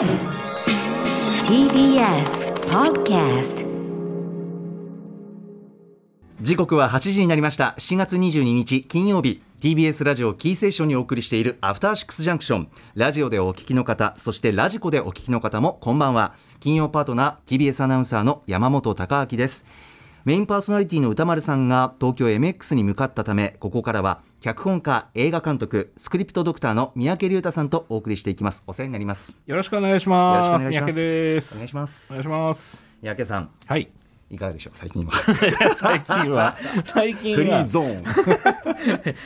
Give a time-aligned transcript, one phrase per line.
[0.00, 0.08] TBS
[2.70, 3.66] Podcast
[6.40, 7.74] 時刻は8時になりました。
[7.78, 9.42] 7月22日金曜日。
[9.60, 12.70] TBS ラジオキーセーションにお送りしているアフターシックスジャンクション。
[12.94, 16.32] ラジオでお聞きの方そしてラジコでお聞きの方もこんばんは。
[16.60, 19.66] 金曜パートナー TBS アナウンサーの山本貴明です。
[20.24, 30.46] メインパーソナリティの歌丸さんが東京 MX に向かったためここからは脚本家映画監督スクリプトドクターの三宅龍太さんとお送りしていきますお世話になりますよろしくお願いします。
[30.46, 31.54] よろしくお願いします三宅です。
[31.54, 32.84] お願いしますお願いします。
[33.02, 33.99] 三宅さんはい。
[34.30, 34.76] いかがでしょう？
[34.76, 35.12] 最近は。
[35.76, 38.04] 最近は、最近フリーは、ゾーン。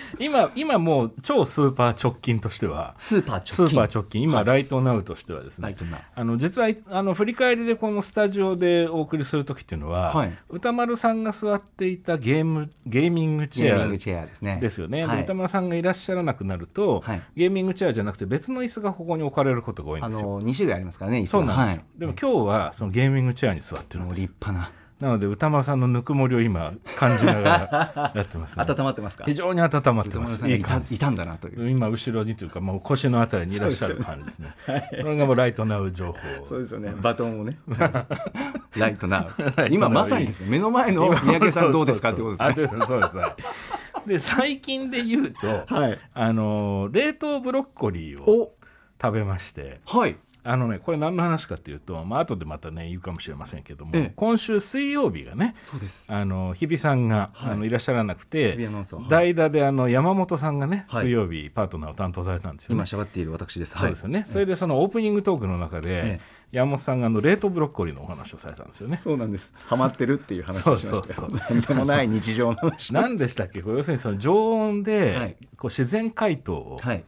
[0.18, 3.76] 今、今もう超スーパー直近としては、スーパース直近。
[3.78, 5.64] ーパー直近、今、ライトナウとしてはですね。
[5.64, 10.32] ライ、トなあの実はあの振り返りでこのスタジオでお送りする時っていうのは、はい。
[10.48, 13.74] 歌丸さんが座っていたゲームゲーミングチェ
[14.22, 14.58] アですね。
[14.62, 15.16] ですよね、はい。
[15.18, 17.22] で歌丸さんがいらっしゃらなくなると、はい。
[17.36, 20.26] ゲーミングチェアじゃなくて別の椅子がここに置かれることが多いんあですよ。
[20.28, 21.58] の2種類ありますからね椅子そうなんです。
[21.58, 21.84] よ、はい。
[21.98, 24.20] でも今日はそのゲーミングチェアに座ってるんです。
[24.22, 24.72] 立派な
[25.04, 29.24] なので歌丸さんのぬくもりを今感じながらやってます、ね、 温まってますか？
[29.26, 30.50] 非常に温まってます。
[30.50, 31.66] いたいたんだなという。
[31.66, 34.54] じ今後ろにというかもう腰のあたりにいらっしゃる感じですね。
[35.02, 36.46] これがもうライトナウ情報。
[36.48, 36.94] そうですよね。
[37.02, 37.58] バトンをね。
[38.78, 39.28] ライトナウ。
[39.70, 40.46] 今まさにですね。
[40.48, 42.12] 目の前の三宅さんどうですか？
[42.12, 42.78] ってことですね。
[42.78, 43.16] ねそうです
[44.06, 45.98] で最近で言うと、はい。
[46.14, 48.52] あの冷凍ブロッコリーをお。
[49.02, 49.80] 食べまして。
[49.86, 50.16] はい
[50.46, 54.12] あのねこれ何の話かというと、まあ後でまたね言うかもしれませんけども、ええ。
[54.14, 56.12] 今週水曜日がねそうです。
[56.12, 57.52] あの日比さんが、はい。
[57.52, 58.68] あのいらっしゃらなく日て
[59.08, 61.04] 代打であの山本さんがね、はい。
[61.04, 62.76] 水曜日パートナーを担当されたんですよね。
[62.76, 63.76] 今喋っている私です。
[63.78, 66.20] そうですよね、それでそのオープニングトークの中で、え
[66.52, 68.96] 山本さんがあの冷凍ブロッコリーのお話をされたんですよね。
[68.96, 69.52] そうなんです。
[69.66, 71.14] ハマってるっていう話をしましたよ。
[71.14, 73.62] そうそうなんでもない日常の話何でしたっけ？
[73.62, 75.36] これ要するにその常温で、はい。
[75.56, 77.04] こう自然解凍をはい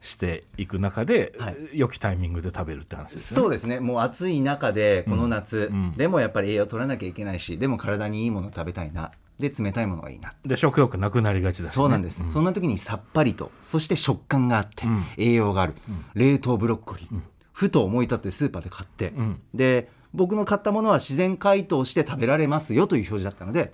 [0.00, 1.56] していく中で、はい。
[1.74, 3.42] 良きタイミングで食べるって話ですよね。
[3.42, 3.80] そうですね。
[3.80, 9.12] もう暑い中でこの夏、うんでもやっぱり栄養取らなきゃいけないしでも体にいいもの食べたいな。
[9.38, 10.34] で冷たいものがいいな。
[10.44, 15.04] で食欲なくなりがちだしね、そうなんです、そんな時にさっぱりとそして食感があって、うん。
[15.16, 15.74] 栄養がある、
[16.14, 17.20] 冷凍ブロッコリー、
[17.52, 19.38] ふと思い立ってスーパーで買って、ん。
[19.54, 23.72] で僕の買ったものは自然解凍して食べられますよという表示だったので、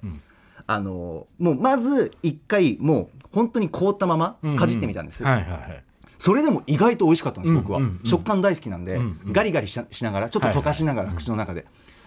[0.66, 5.84] あのもうまず一回もう本当に凍ったままかじってみたんです、はいはいはい。
[6.18, 7.90] それでも意外と美味しかったんです僕は、うんうん。
[7.90, 9.32] うん食感大好きなんで、んうん。
[9.32, 11.66] ガリガリししながらちょっと溶かしながら口の中で、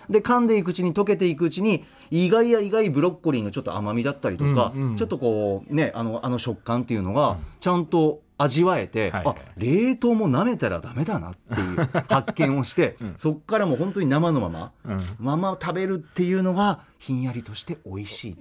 [0.09, 4.96] で噛んでいくうちに溶けていくうちに意外や意外ブロッコリーのちょっと甘みだったりとか、うんうん。
[4.96, 9.36] ちょっとこうねあのあの食感っていうのがちゃんと味わえて、はいはい。
[9.38, 15.00] あ冷凍も舐めたらダメだなっていう 発見をして、そっからもう本当に生のまま、うん。
[15.20, 18.38] まま食べるっていうのがひんやりとして美味しい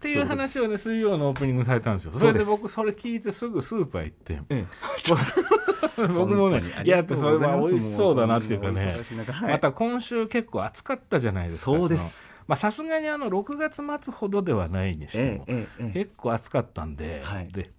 [0.00, 2.12] っていう話をね水曜のオープニングされたんですよ。
[2.14, 2.46] それです。
[2.46, 4.40] 僕それ聞いてすぐスーパー行って。
[4.48, 4.64] え
[6.08, 8.96] 僕もねいやだってそれは美味しそうだなっていうかね。
[9.42, 12.32] また今週結構暑かったじゃないですかそうです。
[12.46, 17.48] まあさすがにあの6月末ほどではないにしても、結構暑かったんで,、はい。
[17.48, 17.70] で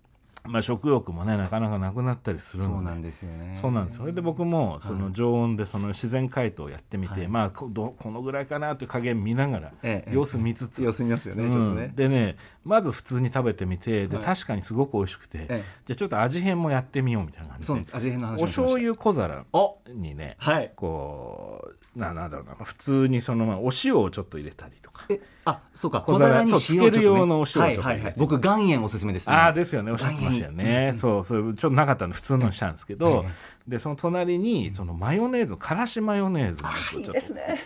[0.43, 2.75] まあ、食欲もねなかなかなくなったりするので。
[2.75, 3.59] そうなんですよね。
[3.61, 7.27] そうなんですそれで僕もその常温でその自然解凍をやってみて、はい。
[7.27, 11.91] まあこどこのぐらいかなという加減見ながら、ええ様子見つつ、様子見ますよね、うんちょっとね。
[11.95, 14.25] でねまず普通に食べてみてで、はい。
[14.25, 15.63] 確かにすごく美味しくて、ええ。
[15.85, 17.65] じゃあちょっと味変もやってみようみたいな感じで。
[17.67, 17.95] そうです。
[17.95, 20.71] 味変の話お醤油小皿おにねはい。
[20.75, 25.05] こうななんだろうな普通にそのまあお塩をちょっと入れたりとか。
[25.09, 28.13] えあそうか小皿に塩をそうつける用のお塩をちょっとはいはいはい。
[28.17, 29.35] 僕岩塩おすすめですね。
[29.35, 29.91] ああですよね。
[29.91, 30.93] おっしゃってましたよね。
[30.95, 33.25] そうそうちょっとなかったんで普通のにしたんですけど、はい
[33.67, 37.59] でその隣にそのマヨネーズからしマヨネーズがいいですね。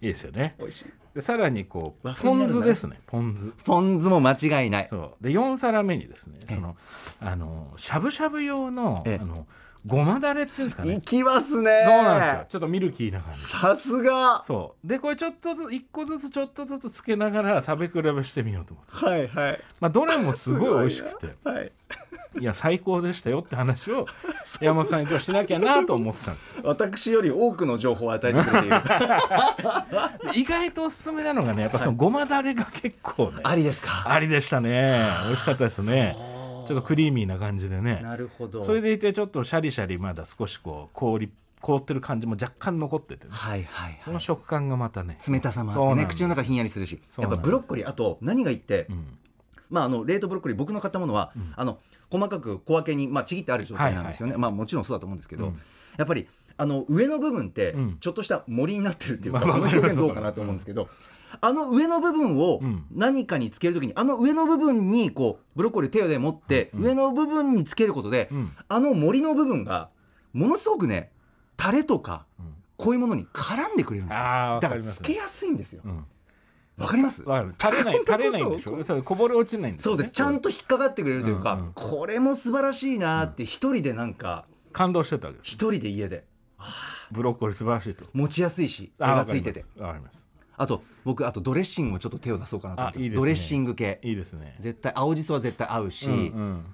[0.00, 0.54] いいですよね。
[0.58, 0.86] 美味しい。
[1.14, 3.00] でさらにこうポン酢ですね。
[3.06, 3.52] ポン酢。
[3.64, 4.88] ポン酢も間違いない。
[4.90, 5.24] そう。
[5.24, 6.76] で4皿目にですねその
[7.20, 9.18] あのしゃぶしゃぶ用のええ。
[9.20, 9.46] あの
[9.88, 10.92] ごまだれっていうんですかね。
[10.94, 12.38] いきますそうなんですよ。
[12.38, 13.40] ねちょっとミルキーな感じ。
[13.40, 14.44] さすが。
[14.46, 14.86] そう。
[14.86, 19.06] でこれちょっとずつ一個ずつちょっとずつつけながら食べ比べしてみようと思って。
[19.06, 19.60] はいはい。
[19.80, 21.34] まあどれもすごい美味しくて。
[21.48, 21.72] はい。
[22.40, 24.06] いや最高でしたよって話を
[24.60, 26.60] 山本さんに今日しなきゃなと思ってたんです。
[26.62, 28.76] 私より多くの情報を与えてくれている。
[30.32, 34.04] で 意外とおすすめなのがねやっぱそのごまだれが結構ねありですか。
[34.06, 35.00] ありでしたね。
[35.26, 36.37] 美味しかったですね
[36.68, 38.00] ちょっとクリーミーな感じでね。
[38.02, 38.64] なるほど。
[38.64, 41.30] それでいてちょっとシャリシャリまだ少しこう氷
[41.60, 43.30] 凍ってる感じも若干残っててね。
[43.32, 45.18] はいはいそのはい食感がまたね。
[45.26, 49.18] 冷たさもあってね口の中ひんやりするしやっぱブロッコリーあと何がいいって、うん。
[49.70, 51.78] まあ、あの冷凍ブロッコリー僕の買ったものは、あの
[52.10, 55.60] 細かく小分けに、まあ、ちぎってある状態なんですよね、まあ、もちろんそうだと思うんですけど、うん。
[55.98, 56.26] やっぱり
[56.58, 57.96] あの上の部分ってうん。
[58.00, 60.88] ちょっとした森になってるっていうか、まあこの表現どうかなと思うんですけど、
[61.40, 62.84] あの上の部分をうん。
[62.90, 68.52] 何かにつけるときに、あの上の部分にこうブロッコリー手で持って、上の部分につけることで、うん。
[68.68, 69.88] あの森の部分が
[70.32, 71.10] ものすごくね
[71.56, 72.26] タレとか
[72.76, 74.22] こういうものに絡んでくれるんですよ。
[74.60, 75.82] だからつけやすいんですよ。
[75.84, 76.04] うん。
[76.76, 77.24] わかります？
[77.24, 77.32] 垂
[77.76, 78.82] れない垂れないんでしょ？
[78.84, 79.96] それこぼれ落ちないんですよね。
[79.96, 80.12] そうです。
[80.12, 81.72] ちゃんと引っかかってくれるというか、うんうん。
[81.74, 86.24] これも素晴らしいなって一人でなんか感動してたわけです一人で家で
[87.10, 88.04] ブロッコリー素晴らしいと。
[88.12, 89.64] 持ちやすいし絵あがついてて。
[89.78, 90.18] わかります。
[90.56, 92.98] あと僕あとドレッシングもちょっと手を出そうかなと思って。
[92.98, 93.16] あいいね。
[93.16, 94.00] ドレッシング系。
[94.02, 94.56] いいですね。
[94.58, 96.64] 絶対青じそは絶対合うし、うんうん。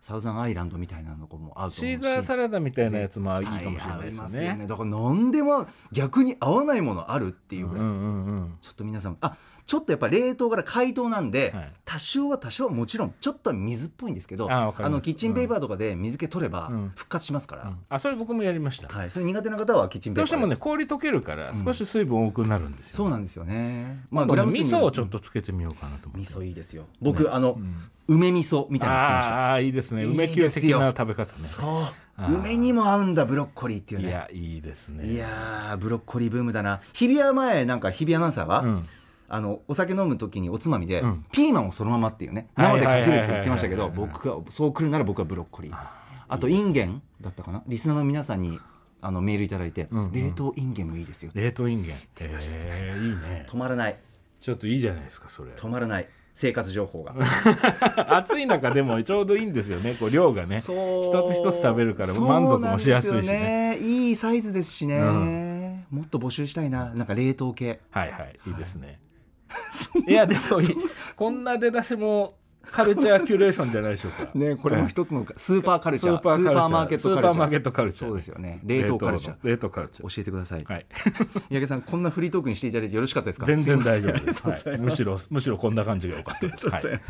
[0.00, 1.74] サウザンアイランドみたいなのも合うと思うし。
[1.76, 4.66] シーザーサラダみたいなやつもいいかもしれないでますねね。
[4.66, 8.58] だから何でも逆に合わないものあるっていうぐらい、うんうんうん。
[8.60, 11.72] ちょっと皆さんあちょっとやっぱ冷凍から解凍なんで、はい。
[11.84, 16.92] 多少は多少はもちろんちょっとは水っぽいんですけどあのキッチンペーパーとかで水気取ればうん。
[16.94, 18.88] 復活しますから、あそれ僕もやりました。
[18.88, 20.24] はい、それ苦手な方はキッチンペーパーで。
[20.24, 22.92] どうしてもね氷溶けるから少し水分多くなるんですよ。
[22.92, 24.04] そうなんですよね。
[24.10, 26.18] ま今度ね味噌をちょっとつけてみようかなと思って。
[26.18, 26.84] 味噌いいですよ。
[27.00, 27.58] 僕、あの、
[28.08, 29.34] 梅味噌みたいなのつけました。
[29.34, 30.04] ああーいいですね。
[30.04, 31.24] 梅キュですよ的な食べ方ね。
[31.24, 32.34] そう。
[32.34, 34.08] 梅にも合うんだブロッコリーっていうね。
[34.08, 35.08] いやいいですね。
[35.08, 36.80] いやーブロッコリーブームだな。
[36.92, 38.88] 日比谷前なんか日比谷アナウンサーが、うん
[39.28, 41.24] あのお酒飲む時におつまみで、うん。
[41.32, 45.76] ピーマンをそのままっていうねはい生でかじるって言ってましたけどはいはいはいはい僕はそう来るなら僕はブロッコリー。
[46.28, 47.62] あとインゲンだったかな？
[47.66, 48.58] リスナーの皆さんに
[49.00, 50.12] あのメールいただいて、んうん。
[50.12, 51.96] 冷凍インゲンもいいですよ冷凍インゲン。
[52.20, 53.46] えーいいね。
[53.48, 53.98] 止まらない。
[54.40, 55.52] ちょっといいじゃないですかそれ。
[55.52, 56.08] 止まらない。
[56.34, 57.14] 生活情報が。
[58.16, 59.94] 暑い中でもちょうどいいんですよね。
[59.94, 60.56] こう量がね。
[60.58, 60.70] 一つ
[61.38, 63.78] 一つ食べるから満足もしやすいしね。
[63.78, 63.78] ね。
[63.78, 64.98] いいサイズですしね、
[65.92, 66.86] うもっと募集したいな。
[66.94, 67.80] なんか冷凍系。
[67.90, 68.38] はいはい。
[68.46, 68.98] いいですね
[70.06, 70.40] いやでも
[71.16, 72.36] こんな出だしも
[72.70, 74.30] カルチャーキュレーションじゃないでしょうか。
[74.34, 76.16] ねこれも一つの スーパーカルチャー。
[76.16, 77.20] スーパーマーケットカルチャー。
[77.20, 78.08] スーパーマーケットカルチャー。
[78.08, 78.60] そうですよね。
[78.64, 79.36] 冷凍カルチャー。
[79.42, 80.14] 冷凍カルチャー。
[80.14, 80.86] 教えてください、はい。
[81.50, 83.46] 三宅さんこんなフリートークにしていただいてよろしかったですか？
[83.46, 86.54] 全然大丈夫です、はい、むしろむしろこんな感じが良かったです。
[86.54, 87.00] ありがとうござい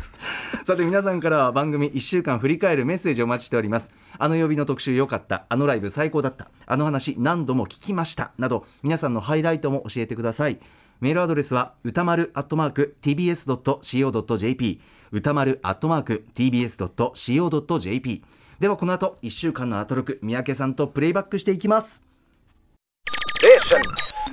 [0.65, 3.89] さて皆さんからは番組1週間振り返るメッセージをお待ちしております。
[4.17, 5.45] あの曜日の特集良かった。
[5.49, 6.49] あのライブ最高だった。
[6.65, 8.31] あの話何度も聞きました。
[8.37, 10.59] など皆さんのハイライトも教えてください
[10.99, 14.81] メールアドレスは歌丸アットマーク tbs.co.jp
[15.11, 18.23] 歌丸アットマーク tbs.co.jp
[18.59, 22.01] ではこの後1週間のアトロク三宅さんとプレイバックしていきます。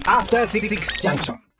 [0.06, 0.69] After Six
[1.03, 1.52] Junction.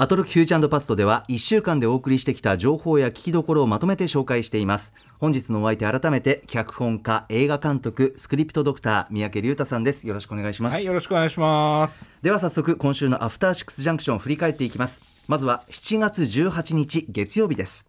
[0.00, 4.92] アトロクフューチャーパストでは1週間でお送りしてきた情報や聞きどころをまとめて紹介しています。
[5.18, 10.06] 本日のお相手改めて脚本家映画監督スクリプトドクター三宅龍太さんです。
[10.06, 12.06] よろしくお願いします、はいよろしくお願いします。
[12.22, 15.02] では早速今週のアフターシックスジャンクションを振り返っていきます。
[15.26, 17.88] まずは7月18日月曜日です。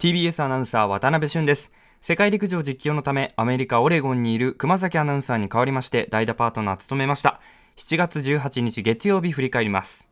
[0.00, 1.72] TBS アナウンサー渡辺俊です。
[2.02, 7.40] 世界陸上実況のためアメリカオレゴンにいる熊崎アナウンサーに代わりまして代打パートナーを務めました。
[7.78, 10.07] 7月18日月曜日振り返ります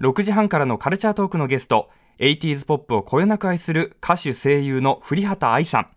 [0.00, 1.88] 6時半からのカルチャートークのゲスト
[2.18, 5.88] 80s ポップをこよなく愛する歌手声優の栗畑愛さん。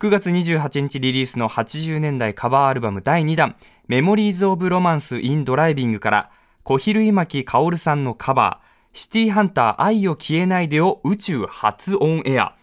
[0.00, 6.30] 9月28日リリースの80年代カバーアルバム第2弾「メモリーズ・オブ・ロマンス・イン・ドライビング」から
[6.62, 8.66] 小比類巻薫さんのカバー
[8.96, 12.54] 「シティハンター愛を消えないで」を宇宙初オンエア。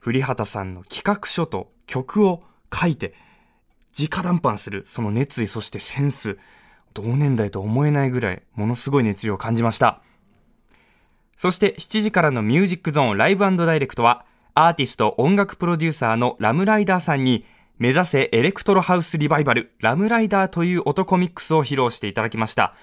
[0.00, 2.42] 栗畑さんの企画書と曲を
[2.72, 3.14] 書いて
[3.98, 6.38] 直談判するその熱意そしてセンス。
[6.94, 10.00] 同年代と思えないぐらいものすごい熱量を感じました。
[11.36, 14.24] そして7時からのミュージックゾーンライブダイレクトは
[14.54, 17.44] アーティスト音楽プロデューサーのラムライダーさんに
[17.78, 22.74] 目指せエレクトロハウスリバイバルラムライダーという男ミックスを披露していただきました。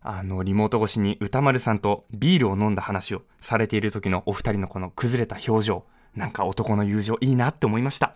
[0.00, 5.84] あのリモート越しに歌丸さんとビールを飲んだ話をされている時のお二人のこの崩れた表情
[6.14, 8.14] なんか男の友情いいなって思いました。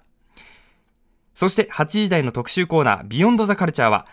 [1.34, 4.06] そして8時台の特集コーナービヨンドザカルチャーは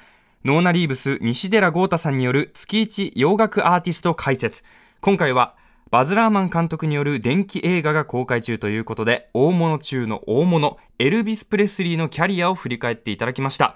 [0.45, 4.63] ノーナ・リーブス西寺豪太さんによる月一洋楽アーティスト解説。
[5.01, 5.57] 今回は
[5.91, 13.75] バズ・ラーマン監督による電気映画が公開中ということで大物中の大物エルビス・プレスリーのキャリアを振り返っていただきました。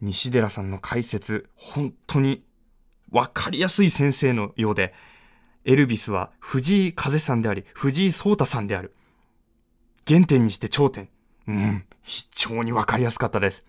[0.00, 2.42] 西寺さんの解説本当に
[3.12, 4.92] 分かりやすい先生のようで
[5.64, 8.96] エルビスは藤井風さんであり藤井聡太さんである。
[10.08, 11.08] 原点にして頂点。
[11.46, 13.64] うん非常に分かりやすかったです。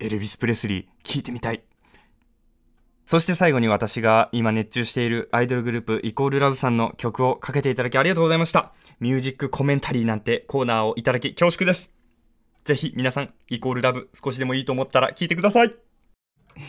[0.00, 1.62] エルビス・プレスリー聞いてみたい。
[3.04, 8.72] そして最後に私が今熱中しているアイドルグループイコールラブさんの曲をかけていただきありがとうございました。
[8.98, 11.92] ミュージックコメンタリーなんてコーナーをいただき恐縮です。
[12.64, 15.85] ぜひ皆さんイコールラブ少しでもいいと思ったら聞いてください。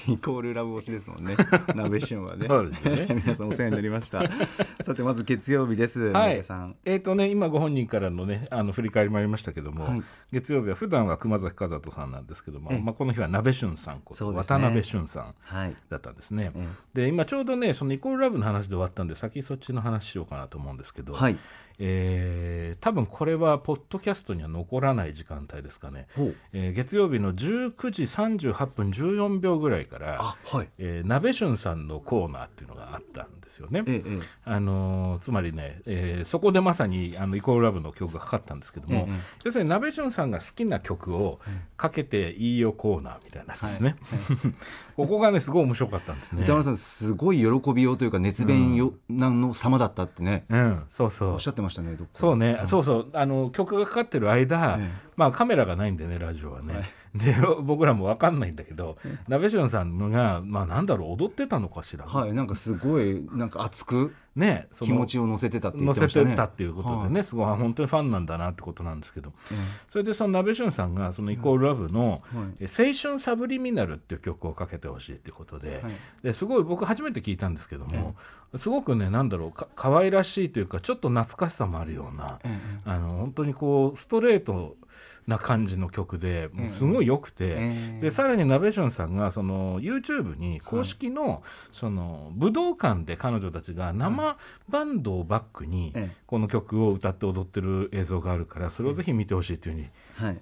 [0.08, 1.36] イコールラブ推しですもんね。
[1.76, 2.48] 鍋旬はね。
[2.48, 3.08] ね。
[3.26, 4.22] 皆さんお世話になりました。
[4.82, 6.38] さてまず月曜日です、はい。
[6.86, 10.04] えーとね、今ご本人からのねあの振り返りもありましたけども、はい。
[10.32, 12.82] 月曜日は普段は熊崎和人さんなんですけども、ええ。
[12.82, 14.38] まあ、この日は鍋俊さんこと、ね。
[14.38, 15.76] 渡辺俊さんはい。
[15.90, 16.68] だったんですね、え。
[16.94, 21.38] で今ちょうどねそのイコールラブの話で終わったんで先そっちの話しようかなと思うんですけど、はい
[21.80, 26.08] えー多分これはポッドキャストには残らない時間帯ですかね、
[26.54, 30.70] えー月曜日の19時38分14秒ぐらいからあはい。
[30.78, 33.84] えー、鍋俊さんのコーナーっていうのがあったんですよね。
[33.86, 34.20] ええええ。
[34.46, 39.14] あのーつまりね、えーそこでまさにあのイコールラブの曲がかかったんですけども、ええ
[39.46, 41.40] 要するに鍋俊さんが好きな曲を
[41.76, 43.96] かけていいよコーナーみたいなですね。
[44.96, 46.44] ここがねすごい面白かったんですね。
[46.44, 50.46] 歌丸さんすごい喜びようというか熱弁よ、なんの様だったってね。
[50.50, 51.34] うん、そうそう。
[51.34, 53.08] おっしゃってましたねそうね、そうそう。
[53.14, 56.84] あの曲がかかってる間、えまあカメラがないんでねラジオはね、
[57.18, 58.98] で 僕らも分かんないんだけど、
[59.28, 66.26] 鍋俊さんのがまあなんだろう踊ってたのかしら、はいなんかすごいなんか熱くね気持ちを乗せてたって言乗ってましたね。
[66.26, 69.34] せてたっていうことでね、すごいあ本当にファンなんだなってことなんですけど、
[69.90, 72.66] それでその鍋俊さんがそのイコールラブの「はい。
[72.66, 75.94] え青春サブリミナル」っていう曲をかけてほしいっていうことで,、はい。
[76.24, 78.16] ですごい僕初めて聞いたんですけども、
[78.56, 82.60] すごくねなんだろうか可愛らしいというかちょっと懐かしさもあるような、え。
[82.86, 84.78] あの本当にこうストレート
[85.28, 87.58] な感じの曲でもうすごい良くて、え
[87.98, 94.38] えでさらにナベションさんがその YouTube に公式のその武道館で彼女たちが生
[94.70, 96.16] バンドをバックにええ。
[96.26, 99.92] この曲を歌って踊ってる映像があるからそれをぜひ見てほしいというふうにはい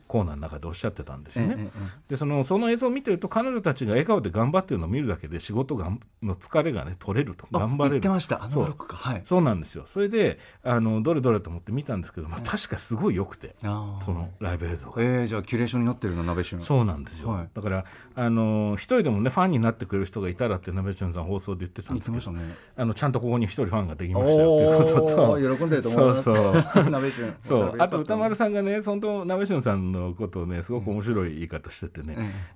[0.08, 1.55] コーナーの中でおっしゃってたんですよね。
[1.58, 5.91] えええでそのその映像を見てると彼女たちが笑顔で頑張ってるのを見るだけで仕事が
[6.22, 7.48] の疲れがね取れると。
[7.53, 7.89] あ頑張れる。
[7.96, 8.44] 言ってました。
[8.44, 8.63] あのそう。
[8.63, 9.24] ブロックかはい。
[9.25, 9.86] そうなんですよ。
[9.88, 14.03] それであのどれどれと思って見たんですけど、まあ、確かすごい良くてあー。
[14.03, 15.03] そのライブ映像が。
[15.03, 17.50] えー、じゃあキュレーションになってるの鍋旬そうなんですよ、はい。
[17.53, 22.55] だからあの一人でもねファンになってくれる人がいたらって鍋ちゃんさん放送で言ってたん言ですけど、ね。
[22.77, 26.24] あのちゃんとここに一人ファンができましたよっていうことと喜んでると思います。
[26.24, 26.36] そう。
[26.36, 26.89] そう。
[26.89, 32.15] 鍋旬そうあと歌丸ささんがね本当鍋俊さんのことをねすごく面白い言い方しててね、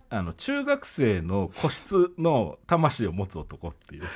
[0.09, 4.03] あの中学生の個室の魂を持つ男っていう。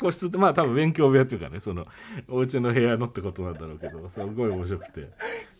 [0.00, 1.86] 個室ってまあ多分勉強部屋っていうかねその
[2.28, 5.08] お家の部屋のってことなんだろうけどすごい面白くて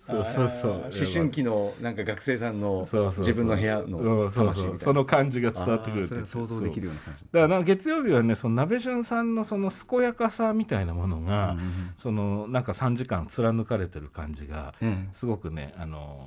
[0.09, 0.73] そうそうそう。
[0.73, 2.89] 思春期のなんか学生さんの
[3.19, 4.79] 自分の部屋の魂みたいな。
[4.79, 7.25] その感じが伝わってくるあーそれは想像できるような感じ。
[7.25, 11.57] だからなんか月曜日はねその鍋俊さんのその健やかさみたいなものが、
[11.97, 15.09] そのなんか3時間貫かれてる感じが、ええ。
[15.15, 16.19] すごくねあの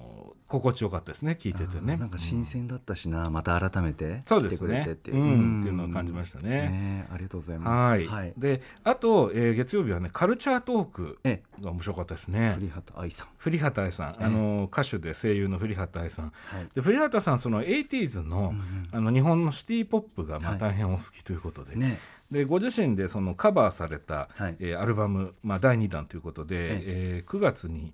[0.60, 1.98] 心地よかったですね聞いててね。
[1.98, 5.12] なんか新鮮だったしな、また改めてそうです来てくれねてって。
[5.12, 5.60] いう、うん。
[5.62, 6.50] っていうのを感じましたね。
[6.50, 8.08] ねありがとうございます。
[8.08, 12.53] はい、であと、えー月曜日はねカルチャートークえが面白かったですね。
[12.58, 13.27] 栗畑愛さん。
[13.39, 16.67] 栗畑愛さん、あの歌手で声優の栗畑愛さん、はい。
[16.74, 18.53] で栗畑さんその 80s の,、
[18.91, 22.00] あの日本のシティ・ポップがまあはい大変お好きということで,、ね。
[22.31, 24.55] でご自身でそのカバーされた、はい。
[24.60, 27.24] えーアルバム、まあ、第2弾ということで、ええ。
[27.25, 27.93] ー9月に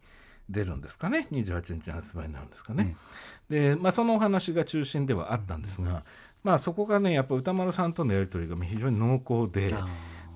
[0.50, 2.96] 出るんですかね28日に発売になるんですかね。
[3.50, 6.04] で、まあ、そのお話が中心ではあったんですが、
[6.44, 9.74] まあ、そこがねやっぱ歌丸さんとのやり取りが非常に濃厚で。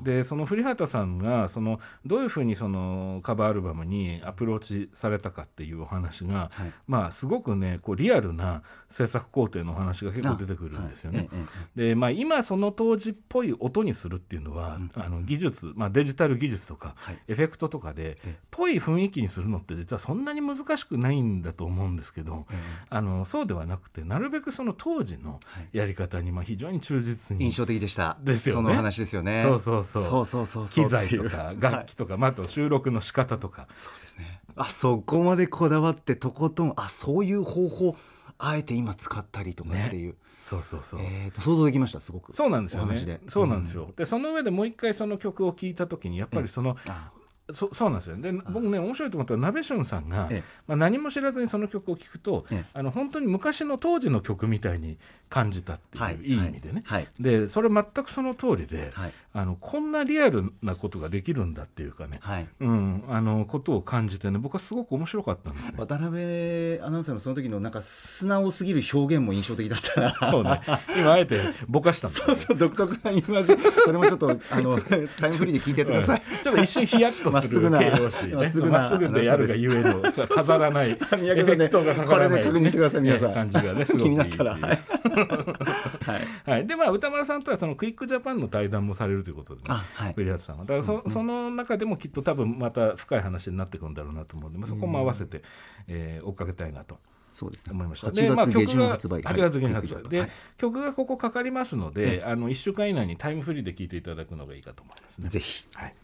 [0.01, 6.73] あでその古畑さんがそのどういうふうにそのカバーアルバムにアプローチされたかっていうお話が、はい。
[6.87, 11.19] まあすごくねこうリアルな制作工程のお話が結構出てくるんですよね。
[11.19, 17.17] はいええでまあ、今その当時っぽい音にするっていうのは、あの技術、まあ、デジタル技術とか、はい。
[17.27, 22.45] エフェクトとかでえぽい雰囲気にするのって実はそんなに難しくないんだと思うんですけど、
[22.89, 25.39] あのそうではなくてなるべくその当時の
[25.71, 28.17] やり方にまあ非常に忠実に印象的でした。
[28.21, 28.61] ですよね。
[28.61, 29.43] その話ですよね。
[29.43, 30.03] そうそうそう。
[30.03, 30.85] そうそうそうそう。
[30.85, 33.67] 機材とか楽器とか、まあ、あと収録の仕方とか。
[33.75, 34.39] そうですね。
[34.55, 37.95] あそこまでこだわってとことんあそういう方法
[38.37, 41.99] あえて今使ったりとかっていう、そうそうそう、えーと想像できました？
[41.99, 42.33] すごく。
[42.35, 43.19] そうなんですよね。
[43.29, 47.11] そうなんですよ、でその上でもう一回その曲を聴いた時にやっぱりその、あ
[47.53, 48.17] そそうなんですよ。
[48.17, 50.43] で僕ね面白いと思ったら鍋俊さんが、ええ。
[50.67, 52.65] まあ、何も知らずにその曲を聴くと、ええ。
[52.73, 54.97] あの本当に昔の当時の曲みたいに
[55.29, 56.15] 感じたっていう、はい。
[56.23, 57.07] い、い意味でね、はい。
[57.19, 62.47] でそれ全くその通りで、はいあのこんなリアルなことができるんだっていうかね、はい。
[62.59, 65.73] うん、あのことを感じてね僕はすごく面白かったんですね。
[65.79, 70.31] 渡辺アナウンサーのその時のなんか素直すぎる表現も印象的だったな。
[70.31, 70.59] そうね。
[70.99, 73.57] 今あえてぼかしたんだそうそう独特な言い回し。
[73.85, 74.77] それもちょっとあの
[75.17, 78.35] タイムフリーで聞いてやってください、ちょっと一瞬ヒヤッとする形容詞ね。
[78.35, 83.31] まっすぐなまっすぐでやるがゆえの飾らないエフェクトがかからないこれで確認してください皆さん。
[83.31, 84.71] え感じがねすごくいい気になったらってい。
[85.00, 86.49] うはい。
[86.49, 86.67] はい。
[86.67, 89.65] でまあ歌丸さんとはそのクイックジャパンの対談もされるということでね。
[89.69, 90.13] あはい。
[90.15, 90.65] 栗畑さんは。
[90.65, 95.43] だからそ,、その中でもきっと多分また深い話になってくるんだろうなと思うんで、まあ、そこも合わせて、
[95.87, 96.99] えー追っかけたいなと
[97.31, 97.71] そうですね。
[97.71, 98.07] 思いました。
[98.07, 100.09] 8月下旬発売8月下旬発売。
[100.09, 100.31] で、はい。
[100.57, 105.29] 曲がここかかりますので、あの1週間以内にタイムフリーで聴いていただくのがいいかと思いますね。
[105.29, 105.65] ぜひ。
[105.73, 105.95] はい。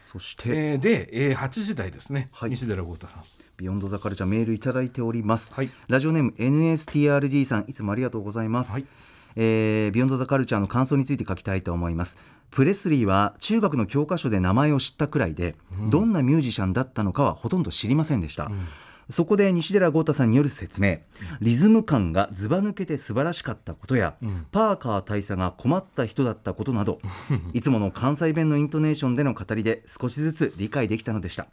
[0.00, 2.50] そして、えーで、えー8時台ですね、はい。
[2.50, 3.22] 西寺郷太さん。
[3.62, 5.70] Beyond The Culture メールいただいております、はい。
[5.86, 8.86] ラジオネーム NSTRD さんいつもありがとうございます、はい
[9.36, 12.18] えー Beyond The Culture の感想について書きたいと思います。
[12.50, 15.54] プレスリーは中学の教科書で名前を知ったくらいで、
[15.90, 18.50] どんなミュージシャンだったのかはほとんど知りませんでした、
[19.08, 20.98] そこで西寺豪太さんによる説明。
[21.40, 24.16] リズム感がずば抜けて素晴らしかったことや、
[24.50, 27.00] パーカー大佐が困った人だったことなど
[27.54, 31.46] いつもの関西弁のイントネーションでの語りで少しずつ理解できたのでした、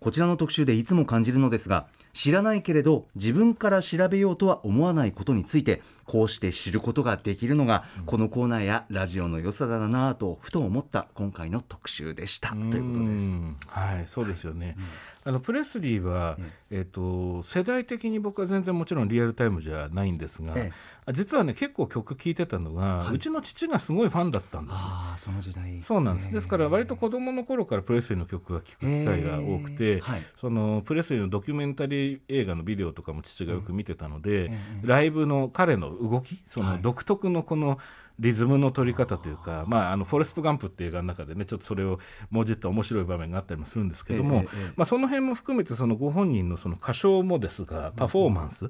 [0.00, 12.50] こちらの特集でいつも感じるのですが知らないけれど自分から調べようとは思わないことについてこうして知ることができるのが、このコーナーやラジオの良さだなぁとふと思った今回の特集でした。
[12.50, 13.32] ということです。
[13.32, 14.76] うんはい、そうですよね。
[15.24, 16.38] あのプレスリーは、
[16.70, 20.72] えっ、と世代的に僕は全然もちろんリアルタイムじゃないんですが、ええ。
[21.06, 24.74] あ実はね結構曲聴いてたのが、うちの父がすごいファンだったんです。
[24.74, 24.78] よ。
[24.80, 25.82] ああその時代。
[25.82, 26.32] そうなんです。
[26.32, 30.22] ですから割と子供の頃からプレスリーの曲が聴く機会が多くて、えーはい。
[30.40, 34.50] そのプレスリーのドキュメンタリー映画のビデオとかも父がよく見てたので、
[34.82, 37.78] ライブの彼の動き、その独特のこの
[38.18, 41.98] リズムの取り方というか、まあ、あのフォレスト・ガンプっていう映画の中でねちょっとそれを
[42.30, 48.66] もじった面白い場面があったりもするんですけども、ええええまあ、その辺も含めてそのご本人のその歌唱もですがパフォーマンス、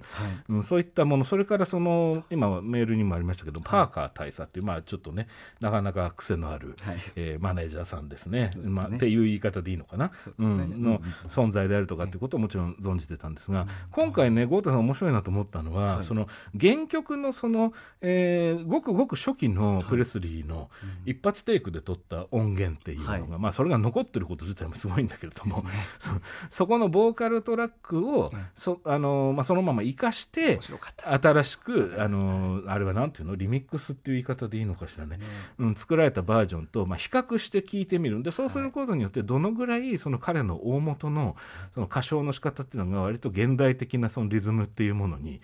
[0.49, 5.29] うんそういったものそれからその今メールにもありましたけど、パーカー大佐っていう、まあ、ちょっとね
[5.61, 6.99] なかなか癖のある、はい。
[7.17, 8.37] えーマネージャーさんですね。
[8.37, 8.53] ね。
[8.65, 10.99] まあ、っていう言い方でいいのかな、うん、の
[11.29, 20.71] 存在であるとかっていうことをもちろん存じてたんですが、今回ね豪太さん面白いなと思ったのは、その原曲のその、えーごくごく初期のプレスリーの
[21.05, 23.23] 一発テイクで撮った音源っていうのが、はい。
[23.23, 25.65] まあ、それが残ってること自体もすごいんだけれども、
[26.51, 30.59] そこのボーカルトラックを、そあのまあ、そのまま生かして
[31.05, 33.37] 新しくあのあれはなんていうの？
[33.37, 35.21] リミックスっていう言い方でいいのかしらね、
[35.59, 38.17] うん、作られたバージョンと、まあ、比較して聞いてみる。
[38.19, 41.37] んでそうすることによってどのぐらいその彼の大元の
[41.75, 45.41] その歌唱の仕方っていうのが割と現代的なそのリズムっていうものに、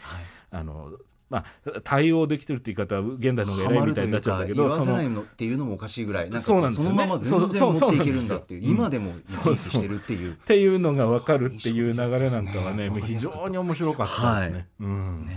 [0.50, 0.92] あの
[1.32, 10.32] まあ、対応できてるって言い方は現代の方が偉いみたいになっちゃうんだけど言わせそのないのっていうのもおかしいぐらいなんかそのまま全然持っていけるんだっていう今でもキープしてるってい う。
[10.32, 14.66] っていうのが分かるっていう流れなんかはね非常に面白かったですね。
[14.80, 15.28] うん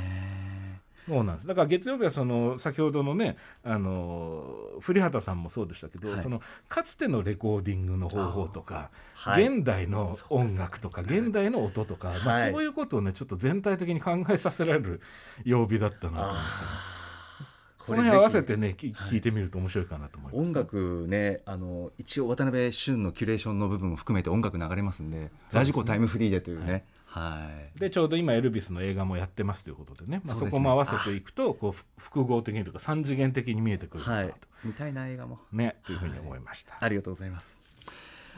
[1.08, 1.48] そうなんです。
[1.48, 4.44] だから月曜日はその先ほどのねあの
[4.80, 6.22] 古畑さんもそうでしたけど、はい。
[6.22, 9.48] そのかつてのレコーディングの方法とか、はい。
[9.48, 12.52] 現代の音楽とか、現代の音とか、まあ、はい。
[12.52, 15.02] そういうことをねちょっと全体的に考えさせられる
[15.44, 16.96] 曜日だったなと思って。
[17.86, 20.44] その辺合わせてねき聞いてみると面白いかなと思います。
[20.44, 26.84] 音楽ねあの一応渡辺俊のキュレーションの部分も含めて音楽流れますんでラジコタイムフリーでというねはい
[27.80, 35.40] でちょうど今エルビスの映画もやってますということでね、まあ、そこも合わせていくとこうふ複合的にというか三次元的に見えてくるのかはいなと、見たいな映画も。
[35.52, 36.78] ねというふうに思いました。
[36.80, 37.62] ありがとうございます。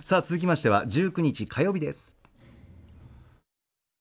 [0.03, 2.15] さあ続きましては19日火曜日です。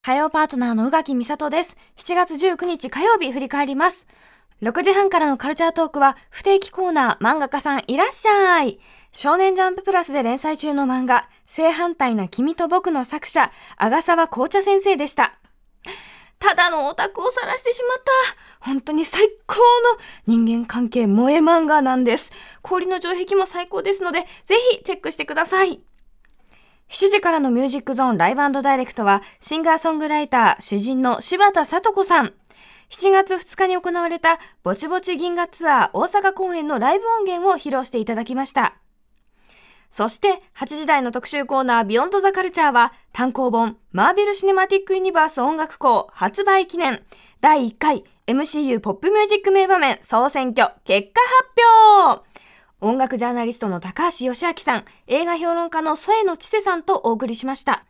[0.03, 1.75] 火曜パートナーの宇垣美里です。
[1.97, 4.07] 7月19日火曜日振り返ります。
[4.61, 8.79] 6時半からのカルチャートークは不定期コーナー漫画家さんいらっしゃい。
[9.11, 15.39] 少年ジャンププラスで連載中の漫画正反対な君と僕の作者、阿賀沢紅茶先生でした。
[16.39, 18.11] ただのオタクを晒してしまった。
[18.59, 19.63] 本当に最高の
[20.27, 22.31] 人間関係萌え漫画なんです。
[22.61, 25.81] 氷の城壁も最高ですので、ぜひチェックしてください。
[26.89, 32.33] 7時からのミュージックゾーンライブダイレクトは、シンガーソングライター、詩人の柴田聡子さん。
[32.89, 38.75] 7月2日に行われた、ぼちぼち銀河ツアー大阪公演のライブ音源を披露していただきました。
[39.89, 47.03] そして、8時台の特集コーナー、ビヨンドザカルチャーは、単行本、マーベル・シネマティック・ユニバース音楽校発売記念、
[47.41, 51.21] 第1回 MCU ポップミュージック名場面総選挙結果
[52.05, 52.27] 発表
[52.81, 57.85] 音楽ジャーナリストの高橋芳朗さん、映画評論家の添野知生さんとお送りしました。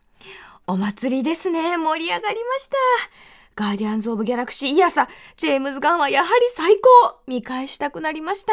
[0.66, 1.76] お祭りですね。
[1.76, 2.76] 盛り上がりました。
[3.56, 8.52] ガーディアンズ・オブ・ギャラクシー・イヤサ、ジェームズ・ガンはやはり最高見返したくなりました。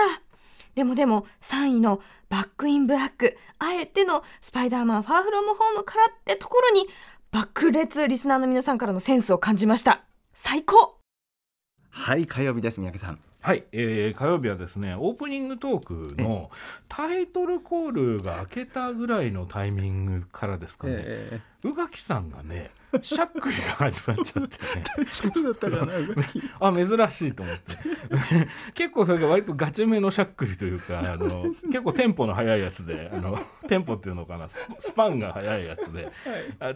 [0.75, 6.87] でもでも、3位のバック・イン・ブラック、あえてのスパイダーマン・ファーフロム・ホームからってところに、
[7.31, 10.03] 爆裂リスナーの皆さんからのセンスを感じました。
[10.33, 10.97] 最高。
[11.89, 13.19] はい火曜日です三宅さん。
[13.41, 16.49] はい、えー火曜日はですねオープニングトークの
[16.89, 25.07] タイトルコールが開けたぐらいのタイミングからですかね、え宇垣さんがねしゃっくりが始まっちゃってね。
[25.11, 25.93] そうだったかな
[26.61, 27.75] あ珍しいと思って。
[28.73, 36.09] 結構それが割とガチめのしゃっくりというかあの結構テンポの速いやつであのテンポっていうのかなススパンが速いやつで、
[36.61, 36.73] あ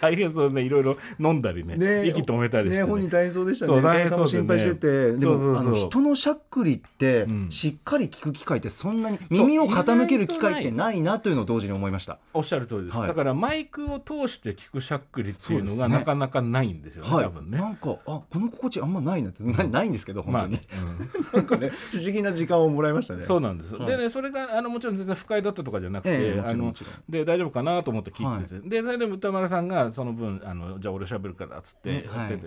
[0.00, 2.84] 大変そうねいろいろ飲んだりねね息止めたりして、ね。
[2.84, 3.74] 本人大変そうでしたね。
[3.74, 5.90] 大大変そう心配しててでもそうそうそう。
[5.94, 7.50] あのしゃっくりってうん。
[7.50, 12.18] しっかり聞く機会ってそんなに耳を傾ける機会ってないなというのを同時に思いました。
[12.32, 13.08] おっしゃる通りです、はい。
[13.08, 17.58] だからマイクを通して聞くしゃっくりっていうのがなかなかないんですよねはい、多分ね。
[17.58, 21.40] なんかあこの心地あんまないなってなないんですけど本当に、まあうん。
[21.40, 23.22] なんかね不思議な時間をもらいましたね。
[23.22, 23.86] そうなんです、はい。
[23.86, 32.40] でねそれがあのもちろん全然不快だったとかじゃなくて、ええもちろんあので大丈夫かなと思って聞いてて、でそれで歌丸さんがその分あのじゃあ俺喋るからっつってやってて、はい。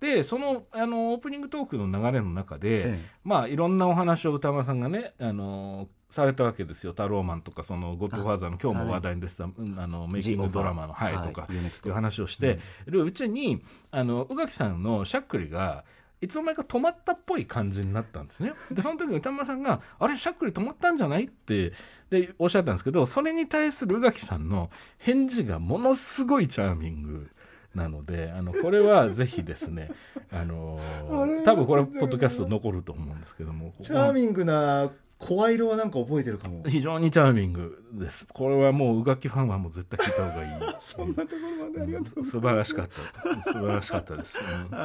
[0.00, 3.04] でそのあのオープニングトークの流れの中で、ええ。
[3.24, 15.84] まあいろんなお話を歌丸さんがねあのされたわけですよ「タローマン」とかその「ゴッドファーザー」の今日も話題に出てた、うんあのメイキングドラマの、はいはいとか UNEXT いう話をして、るうちにあの宇垣さんのしゃっくりが
[16.20, 18.52] いつの間にか止まったっぽい感じになったんですね。
[18.70, 21.72] で その時に歌丸さんが「あれしゃっくり止まったんじゃない?」って
[22.10, 27.30] でおっしゃったんですけどそれに対する宇垣さんの返事がものすごいチャーミング。
[27.74, 29.92] なのであのこれはぜひですね、
[30.32, 34.90] あのー多分これポッドキャスト残ると思うんですけどもチャーミングな
[35.30, 36.64] 声色はなんか覚えてるかも。
[36.66, 38.26] 非常にチャーミングです。
[38.32, 40.74] これはもう宇垣ファンはもう絶対聞いた方がいい。
[40.80, 43.52] そんなところまでありがとう素晴らしかった。
[43.52, 44.34] 素晴らしかったです。
[44.38, 44.80] うんオ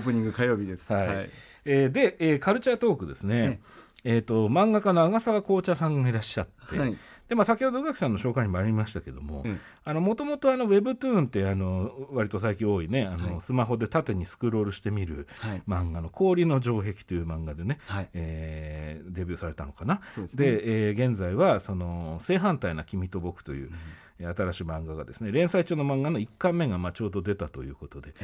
[0.00, 0.90] ープニング火曜日です。
[0.94, 1.30] はい
[1.66, 3.60] えーで、えーカルチャートークですね。
[4.04, 6.96] えー、と漫画家の阿賀沢紅茶さんがいらっしゃって、はい
[7.28, 9.42] でまあ、先ほど宇垣さんの紹介にもありましたけども
[9.86, 10.04] うん。
[10.04, 13.40] もともと Webtoon ってあの割と最近多いねあの、はい。
[13.40, 15.62] スマホで縦にスクロールして見るはい。
[15.66, 18.08] 漫画の「氷の城壁」という漫画でね、はい。
[18.12, 20.00] えーデビューされたのかな。
[20.16, 20.44] ですね。
[20.46, 23.76] で、えー現在はその正反対な君と僕という、えー
[24.18, 28.14] 新しい漫画がですね連載中の漫画の1巻目がまあちょうど出たということで、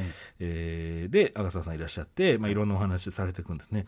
[0.41, 3.87] えーで阿賀沢さんいらっしゃって、まあ、いろんなお話されていくんですね。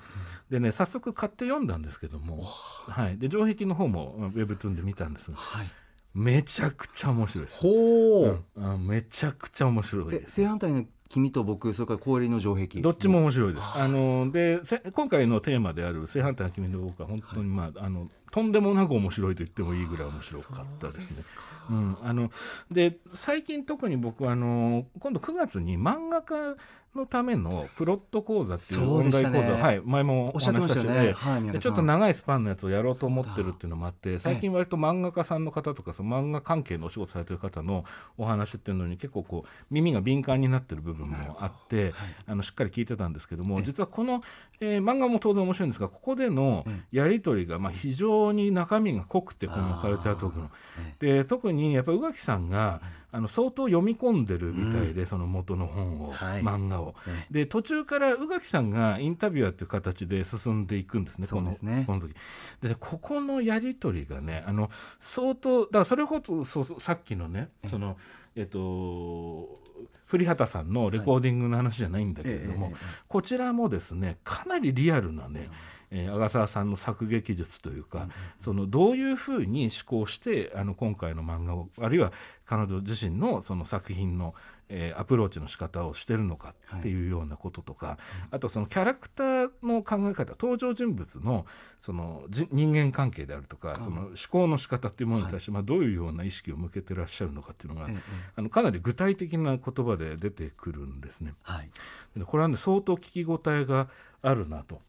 [0.51, 5.69] でね早速買って読んだんですけども、はい、で城壁の方もまあウェブトゥーンで見たんですがはい。
[6.13, 7.61] めちゃくちゃ面白いです。
[7.61, 8.45] ほう。
[8.57, 10.35] うんあめちゃくちゃ面白いえです。
[10.37, 12.81] 正反対の君と僕それから氷の城壁。
[12.81, 13.65] どっちも面白いです。
[13.75, 21.35] あのでせ今回のテーマである正反対の君の僕は本当にまあ、あのとんでもなく面白いと言ってもいいぐらい面白かったですね。
[21.71, 22.31] うん、あの
[22.71, 26.57] で最近特に僕あの今度9月に漫画家
[26.95, 31.13] のためのプロット講座っていうそうオンライン講座、ねはい、前もおっしゃってましたよね。
[31.13, 31.59] はい。
[31.59, 37.85] ちょっと長いスパンのやつをやろうと思ってるっていうのもあって最近割と漫画家さんの方とかその漫画関係のお仕事されてる方の
[38.19, 41.95] お話っていうのに結構こう耳が敏感になってる部分もあって、
[42.27, 44.21] あのしっかり聞いてたんですけども実はこの、
[44.61, 50.51] えー漫画も当然面白いんですがここでのやり取りがまあ非常に中身が濃くてこのカルチャートークの。
[50.99, 52.81] で特にやっぱり宇垣さんが
[53.13, 56.43] あの相当読み込んでるみたいで、その元の本を、はい。
[56.43, 56.95] 漫画を。
[57.31, 61.85] で途中から宇垣さんがインタビュアーという形で進んでいくんですねそうですね。
[61.87, 62.17] このこの時。
[62.63, 64.71] でねここのやり取りがねあの
[65.01, 67.97] 相当だからそれほどそうそうさっきのねその
[68.37, 69.59] えっと
[70.07, 72.77] 古畑さんのレコーディングの話じゃないんだけれども、ええええ
[73.09, 75.49] こちらもですねかなりリアルなね、
[75.93, 78.09] えー、阿さんの作劇術というか、
[78.41, 82.13] そのどういうふうに思考してあの今回の漫画をあるいは
[82.47, 84.35] 彼女自身のその作品の、
[84.69, 87.99] えーアプローチの仕方をしてるのかっていうようなこととか、
[88.31, 91.45] あとそのキャラクターの考え方登場人物の
[91.81, 98.01] そのじ人間関係であるとか、その思考の仕方っていうものに対して、まあ、どういうような意識を向けてらっしゃるのかっていうのが、ええ。
[98.37, 101.35] あのかなり具体的な言葉で出てくるんですね。
[101.43, 101.71] はい。
[102.17, 103.89] でこれはね相当聞き応えが
[104.23, 104.83] あるなと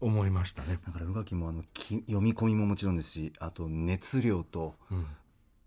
[0.00, 0.78] 思いましたね。
[0.86, 5.06] だから宇垣もあのき読み込みももちろんですし、あと熱量とうん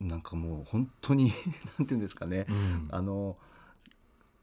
[0.08, 1.32] なんかもう本当に
[1.78, 2.46] なんていうんですかね。
[2.50, 3.38] うんあの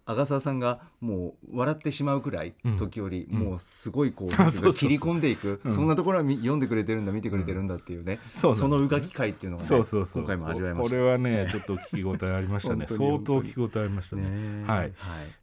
[0.09, 14.93] 阿賀沢さんがもう笑ってしまうくらいうん時折、もうすごいこう,、うそうそう切り込んでいく、そんなところは読んでくれてるんだ見てくれてるんだっていうね、そうんですねの宇垣会っていうのがねそうそうそう今回も味わいましたこれはねちょっと聞き応えありましたね相当聞き応えありましたねねはい、はい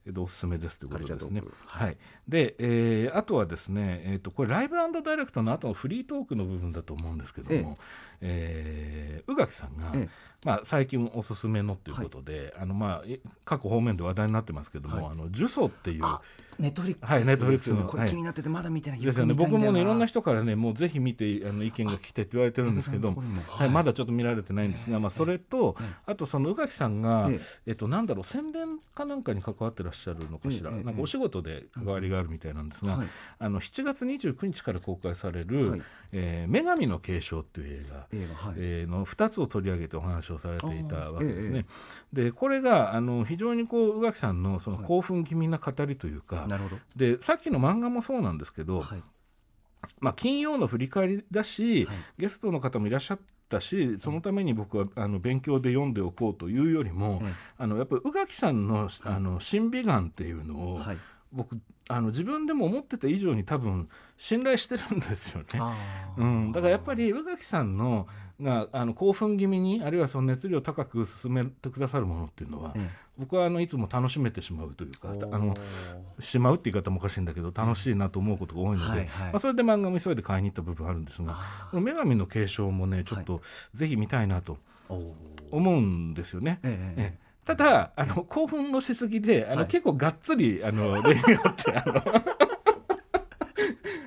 [0.08, 1.98] えっとおすすめですということですねはい
[2.28, 7.78] で、えーあとはですねえっ、とこれライブダイレクトの後のフリートークの部分だと思うんですけども、
[8.15, 10.10] えー宇垣さんが、ええ。
[10.46, 15.06] まあ、最近おすすめのということで、あのまあい各方面で話題になってますけども、はい。
[15.06, 16.22] あの呪詛っていうあ
[16.58, 19.34] ネットフリックスはいネットフリックスのこれはい気になっててまだ見てないですよね。
[19.36, 23.14] 僕もねいろんな人人からねもうぜひ見てあの意見が来てって言われてるんですけど、
[23.48, 27.72] はい、まだちょっと見られてないんですが、まあ、それと、ええあとその宇垣さんが、ええ。
[27.72, 30.78] っと、なんだろう宣伝かなんかに関わってらっしゃるのかしら、ええ。
[30.78, 33.08] ええなんかお仕事で関わりがあるみたいなんですが、はい。
[33.40, 35.82] あの7月29日から公開される「はい。
[36.12, 41.66] えー女神の継承」っていう映画、映画はい、えーの2つを取り上げてお話をされていたわけですね。
[42.14, 46.78] えでこれがあの非常にこう宇垣さんのその興奮気味な語りというか、なるほど。
[46.96, 49.04] でさっきの漫画もそうなんですけど、はい。
[50.00, 51.98] まあ、金曜の振り返りだし、はい。
[52.18, 60.98] ゲストの方もいらっしゃったしそのために僕はあの勉強で読んでおこうというよりも、ええあのやっぱり宇垣さんのあの審美眼っていうのを、はい。
[61.32, 65.46] 僕あの自分でも思ってた以上に多分信頼してるんですよね。
[66.18, 68.08] うん、だからやっぱり宇垣さんの
[68.42, 75.54] があの興奮気味にあるいはその熱量高く進めてくださるものっていうのは、え僕はあのいつも楽しめてしまうというかあの
[76.20, 79.08] しまうって言い方もおかしいんだけど楽しいなと思うことが多いので、はいはい。
[79.08, 83.42] まあ、それで漫画も急いで買いに行った部分あるんですがあこの女神の継承もねちょっと
[83.74, 84.58] ぜひ見たいなと
[85.52, 86.60] 思うんですよね。
[86.64, 87.02] えええ。
[87.02, 87.26] ええ。
[87.46, 89.68] ただあの興奮のしすぎであの、はい。
[89.68, 92.55] 結構がっつりあの例によってあの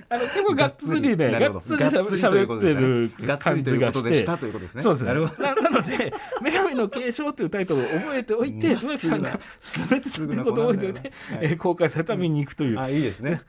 [0.08, 4.82] あの結構がっつりねなるほどがっつりがっつりという喋ってるがっつりと感じがしてたということですね。
[4.82, 5.20] そうですねな。
[5.20, 6.12] ななので
[6.42, 12.80] 「女神の継承」というタイトルを覚えておいてまっ上すぐなさんが進めてたっていうことを覚えておいて、公開されたら見に行くという。
[12.80, 13.42] あ、いいですね。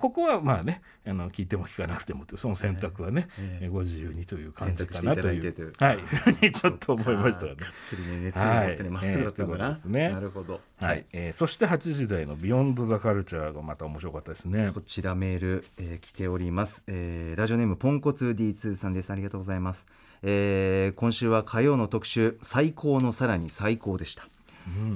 [0.00, 5.42] ここはまあねあの聞いても聞かなくてもというその選択はね、えええーご自由にという感じかなと選いう。
[5.52, 6.32] 択していただいてはい。
[6.32, 7.70] ふうにちょっと思いましたよねがっ。
[7.86, 9.98] つりね、熱量があってね、はいまっすぐだったんだええということな。
[10.00, 10.60] ねなるほど。
[10.80, 14.70] はい、えーそして8時台の「Beyond The Culture」がまた面白かったですね。
[14.74, 19.10] こちらメール、えー来ております、えーラジオネームポンコツ D2 さんです。
[19.10, 19.86] ありがとうございます、
[20.22, 24.26] えー今週は火曜の特集最高のさらに最高でした、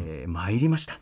[0.03, 0.99] えー参りました、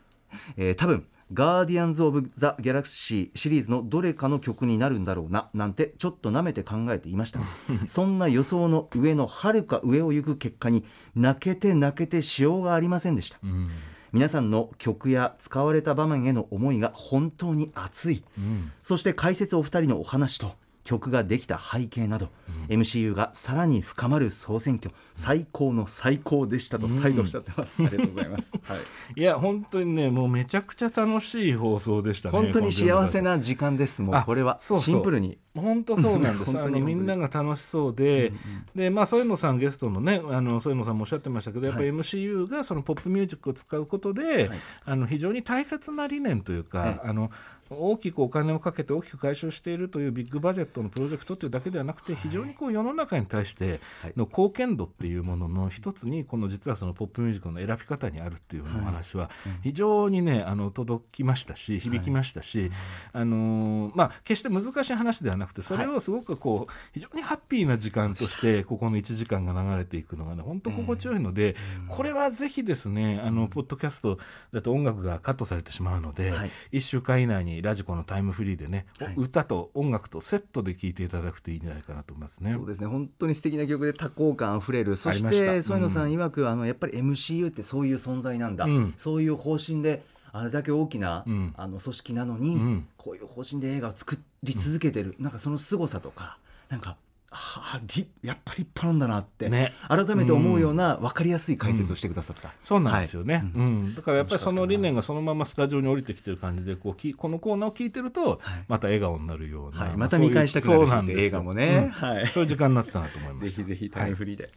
[0.57, 7.39] えー多分ガーディアンズ・オブ・ザ・ギャラクシーシリーズのどれかの曲になるんだろうななんてちょっと舐めて考えていました。
[7.87, 10.85] そんな予想の上のはるか上を行く結果に
[11.15, 13.69] 泣けて泣けてしようがありませんでした、うん。
[14.13, 20.55] 皆さんの曲や使われた場面への思いが本当に熱い、うんそして解説お二人のお話と
[20.87, 22.29] 曲ができた背景など、
[22.67, 28.79] MCU がさらに深まる総選挙最高の最高でしたと再度おっしゃってます、 ありがとうございます、はい、
[29.19, 32.37] いや本当にねもうめちゃくちゃ楽しい放送でしたね。
[32.37, 34.01] 本当に幸せなな時間です。
[34.01, 35.37] もうあこれはシンプルに。
[35.55, 36.51] 本当そうなんです。
[36.51, 38.31] 本当にあのみんなが楽しそうで、
[38.75, 44.59] でまあ添野さんゲストのねあの添野さんもおっしゃってましたけどやっぱり MCU がそのポップミュージックを使うことで、はい。
[44.85, 47.31] あの非常に大切な理念というか、はいあの
[47.69, 54.13] 大きくお金をかけて大きく回収しているというビッグバジェットのプロジェクトというだけではなくて非常にこう世の中に対してはい。
[54.15, 59.29] の貢献度っていうものの一つにこの実はそのポップミュージックの選び方にあるっていうお話は
[59.63, 62.71] 非常にねあの届きましたし響きましたし、
[63.13, 71.55] あのーまあ決して難しい話ではなくてそれをすごくこう非常にハッピーな時間としてここの1時間が流れていくのがね本当心地よいので、
[71.87, 74.17] これはぜひですねあのポッドキャスト
[74.53, 76.51] だと音楽がカットされてしまうので、はい。
[76.73, 79.13] 1週間以内にラジコのタイムフリーでね、はい。
[79.17, 82.51] 歌と音楽とセットで聴いていただくといいんじゃないかなと思いますね。
[82.51, 82.87] そうですね。
[82.87, 84.95] 本当に素敵な曲で多幸感あふれる。
[84.95, 88.93] そして添野さん曰く、あのやっぱり MCU ってそういう存在なんだ、うん。
[88.97, 91.53] そういう方針であれだけ大きな、うん。
[91.57, 92.87] あの組織なのに、うん。
[92.97, 96.37] こういう方針で映画を作り続けてる、なんかその凄さとか
[96.69, 96.97] なんか
[97.29, 99.73] はありやっぱり立派なんだなって、ね。
[99.89, 103.43] 改めて思うような分かりやすい解説をしてくださった、そうなんですよね、はい。
[103.43, 103.95] うん。
[103.95, 108.65] だからやっぱりその理念がそのままスタジオに降りてきてる感じでこうきこのコーナーを聞いてるとはい。
[108.67, 111.25] また笑顔になるような、はい、あまた見返したくなるしってそうなんですよ。
[111.25, 111.89] 映画もね、うん。
[111.89, 112.27] はい。
[112.27, 113.45] そういう時間になってたなと思いました。
[113.57, 114.49] ぜひぜひタイムフリーで、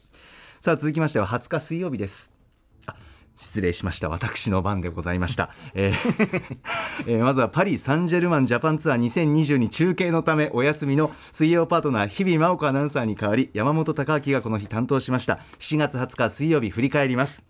[0.60, 2.30] さあ続きましては20日水曜日です。
[2.34, 2.39] あ
[3.40, 4.10] 失礼しました。
[4.10, 6.54] 私の番でございました、えー
[7.08, 15.40] えーまずはパリ・サンジェルマンジャパンツアー2022中継のためお休みの水曜パートナー日々真央子アナウンサーに代わり山本貴明がこの日担当しました。
[15.58, 17.42] 7月20日水曜日振り返ります。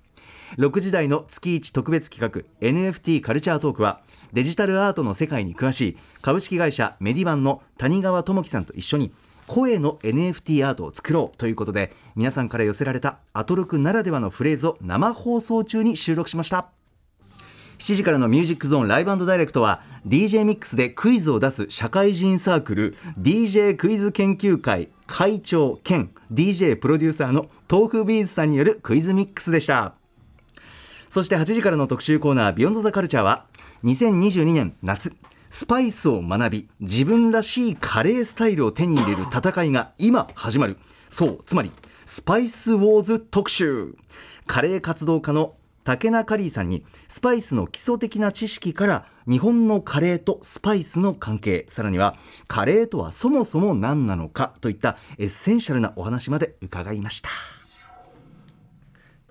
[0.58, 4.00] 6時台の月1特別企画 NFT カルチャートークは
[4.32, 9.12] デジタルアートの世界に詳しい株式会社メディバンの谷川智樹さんと一緒に
[9.50, 16.68] 声の NFT アートを作ろうということで皆さんから寄せられたアトロクならではのフレーズを生放送中に収録しました。
[17.78, 29.94] 7時からのミュージックゾーンライブダイレクトは DJ ミックスでクイズを出す社会人サークル DJ クイズ研究会会長兼 DJ プロデューサーの豆腐ビーズさんによるクイズミックスでした。
[31.08, 33.46] そして8時からの特集コーナー Beyond The Culture は
[33.82, 35.12] 2022年夏
[35.50, 40.78] スパイスを学び自分らしいカレースタイルを手に入れる戦いが今始まる。
[41.08, 41.72] そうつまり
[42.06, 43.96] スパイスウォーズ特集。
[44.46, 57.59] カレー活動家の竹中カリーさんにスパイスの基礎的な知識から日本のカレーとスパイスの関係さらにはカレーとはそもそも何なのかといったエッセンシャルなお話まで伺いました。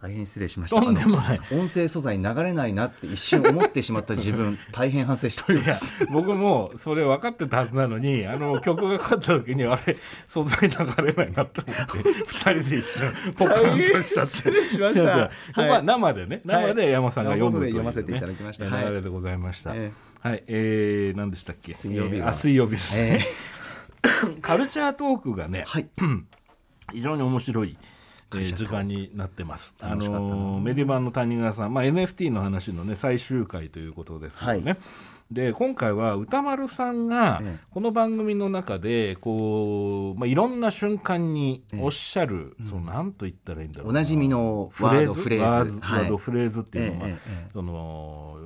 [0.01, 0.81] 大変失礼しました。
[0.81, 1.41] とんでもない。
[1.51, 5.93] 音声素材流れないなって一瞬思ってしまった自分 大変反省しております。
[6.12, 15.01] 僕もそれ分かってたはずなのにあの 曲がかかった時にあれ素材流れないなと思って 二人で一瞬ポカンとしちゃって失礼しました。
[15.01, 15.85] いやいやここははい。
[15.85, 18.65] 生でね生で山さんが読むという、読ませていただきました。
[18.65, 21.73] はい流れでございました、えはい、えー、何でしたっけ？
[21.73, 23.27] 水曜日あ水曜日ですえね、
[24.41, 25.88] カルチャートークがね、はい。
[26.91, 27.77] 非常に面白い、
[28.36, 29.74] えー時間になってます。
[29.82, 34.78] あのーメディバンの谷川さん、まあ、NFT の話のね最終回ということですよね。
[35.32, 37.58] で今回は歌丸さんがええ。
[37.70, 43.92] この番組の中でこう、まあ、いろんな瞬間におっしゃる、そのなんと言ったらいいんだろうな。
[43.92, 47.50] おなじみのフレーズワードフレーズワードフレーズっていうのは、ええええ。
[47.54, 48.38] その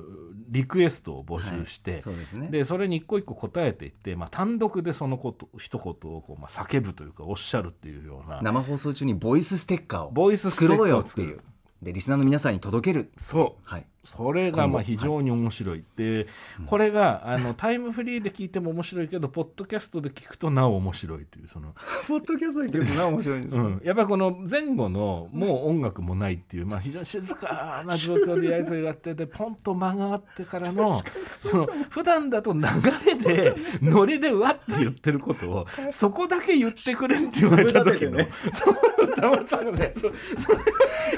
[0.48, 2.48] リクエストを募集して、そうですね。
[2.50, 8.40] でそれに一個一個答えていって、まあ、単独でそのこと一言をこう、まあ、叫ぶというかおっしゃるっていうような。
[8.42, 11.40] 生放送中にボイスステッカーをボイス作ろうよっていう。
[11.82, 13.10] でリスナーの皆さんに届ける。
[13.16, 13.62] そう。
[13.68, 16.26] はいそれがまあ非常に面白い、で
[16.66, 21.74] これがあのタイムフリーで聞いても面白いけどポッドキャストで聞くとなお面白いというその、
[22.06, 31.00] ポッドキャストで聞くとな面白いんですうん、やっぱりこの前後のもう音楽もないっていう、まあ、非常に静かな状況でやり取りがあってでポンと間があってからの
[31.32, 32.60] その普段だと流
[33.06, 38.28] れで ノリでうわって言ってることをそこだけ言ってくれって言われた時の、ね。
[39.16, 39.94] たまたまね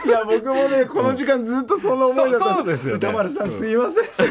[0.05, 2.99] いや僕もねこの時間ずっとそんな思いだったそうそうですよね。
[2.99, 3.93] 歌丸さんすいません。
[3.93, 4.27] う気持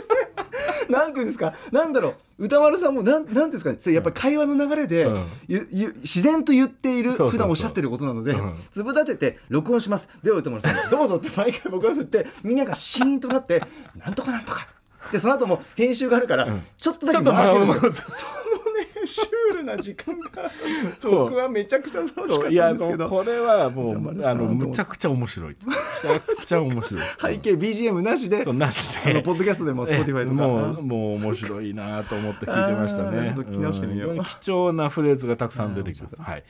[0.00, 1.54] ちでなんていうんですか？
[1.72, 2.44] なんだろう？
[2.44, 3.94] 歌丸さんもなんなんていうんですかね？
[3.94, 5.26] やっぱり会話の流れで、うん。
[5.46, 8.54] ゆゆ自然と言っている普段おっしゃってることなのでうん。
[8.72, 10.08] 粒立てて録音します。
[10.22, 13.62] では歌丸さんどうぞって毎回僕が振ってみんながシーンとなって
[13.96, 14.68] なんとかなんとか。
[15.12, 18.28] でその後も編集があるから、ちょっとだけ間開けるんですよ
[19.08, 20.50] シュールな時間が
[21.02, 23.08] 僕はめちゃくちゃ楽しかったんいやですけど。
[23.08, 25.56] これはもうあのむちゃくちゃ面白い。
[25.64, 27.02] むちゃくちゃ面白い。
[27.20, 29.10] 背景 BGM なしでなしで。
[29.10, 30.72] あのポッドキャストでも Spotify とかも。
[30.72, 33.34] うもう面白いなと思って聞いてましたね。
[33.36, 34.08] 聞き直してみよ。
[34.08, 36.16] ううん非常に貴重なフレーズがたくさん出てきます。
[36.20, 36.44] はい、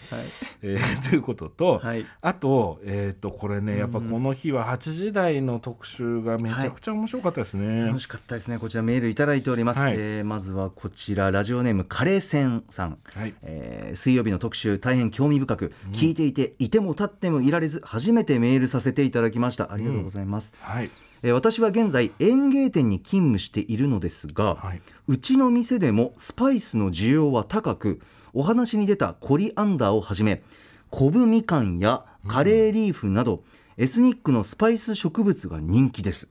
[0.63, 2.07] えー ということと、はい。
[2.21, 8.59] あと,、えー、とこれねやっぱこの日は8時台の特集がめちゃくちゃ面白かったですね、楽しかったですね。
[8.59, 9.95] こちらメールいただいております、はい。
[9.97, 13.35] えーまずはこちらラジオネームカレーセンさん、はい。
[13.43, 19.73] えー水曜日の特集大変興味深く、聞いていていても立ってもいられず初めてメールさせていただきました。
[19.73, 20.91] ありがとうございます、はい。
[21.23, 24.81] えー私は現在園芸店に勤務しているのですが、はい。
[25.09, 28.01] うちの店でもスパイスの需要は高く
[28.33, 30.43] お話に出たコリアンダーをはじめ
[30.91, 33.43] コブみかんやカレーリーフなど、
[33.77, 36.29] エスニックのスパイス植物が人気です、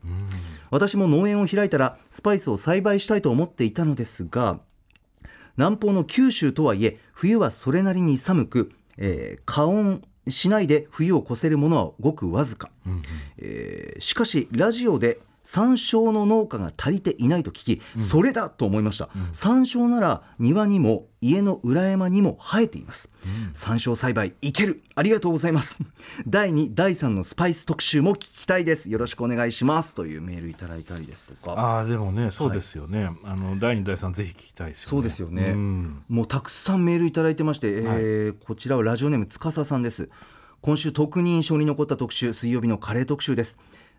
[0.69, 4.59] 私も農園を開いたらスパイスを栽培したいと思っていたのですが
[5.57, 12.69] 南方の九州とはいえ冬はそれなりに寒く、えー加温しないで冬を越せるものはごくわずか、
[13.37, 23.09] えーしかしラジオで山椒の農家が足りていないと聞き、それだと思いました、山椒なら庭にも家の裏山にも生えています、
[23.53, 24.83] 山椒栽培いける。
[24.95, 25.79] ありがとうございます。
[26.27, 28.89] 第2第3のスパイス特集も聞きたいです。
[28.89, 29.95] よろしくお願いします。
[29.95, 31.53] というメールいただいたりですとか。
[31.53, 34.89] ああでもねそうですよね、あの第2第3ぜひ聞きたいですよね。
[34.89, 36.03] そうですよね、うん。
[36.09, 40.09] もうたくさんメールいただいてまして、えーこちらはラジオネームつかささんです。
[40.59, 43.57] 今週特に印象に残った特集水曜日のカレー特集です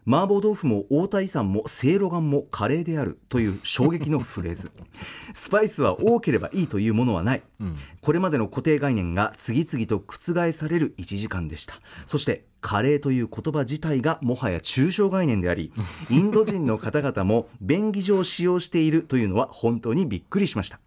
[0.09, 4.71] 麻婆豆腐も大田遺産もせいろがんもカレーであるという衝撃のフレーズ。
[5.35, 7.43] スパイスは多ければいいというものはない、
[8.01, 11.75] これまでの固定概念が次々と覆される1時間でした。
[12.07, 15.73] そしてカレーという言葉自体がもはや抽象概念であり
[16.11, 20.81] インド人の方々も便宜上使用しているというのは本当にびっくりしました、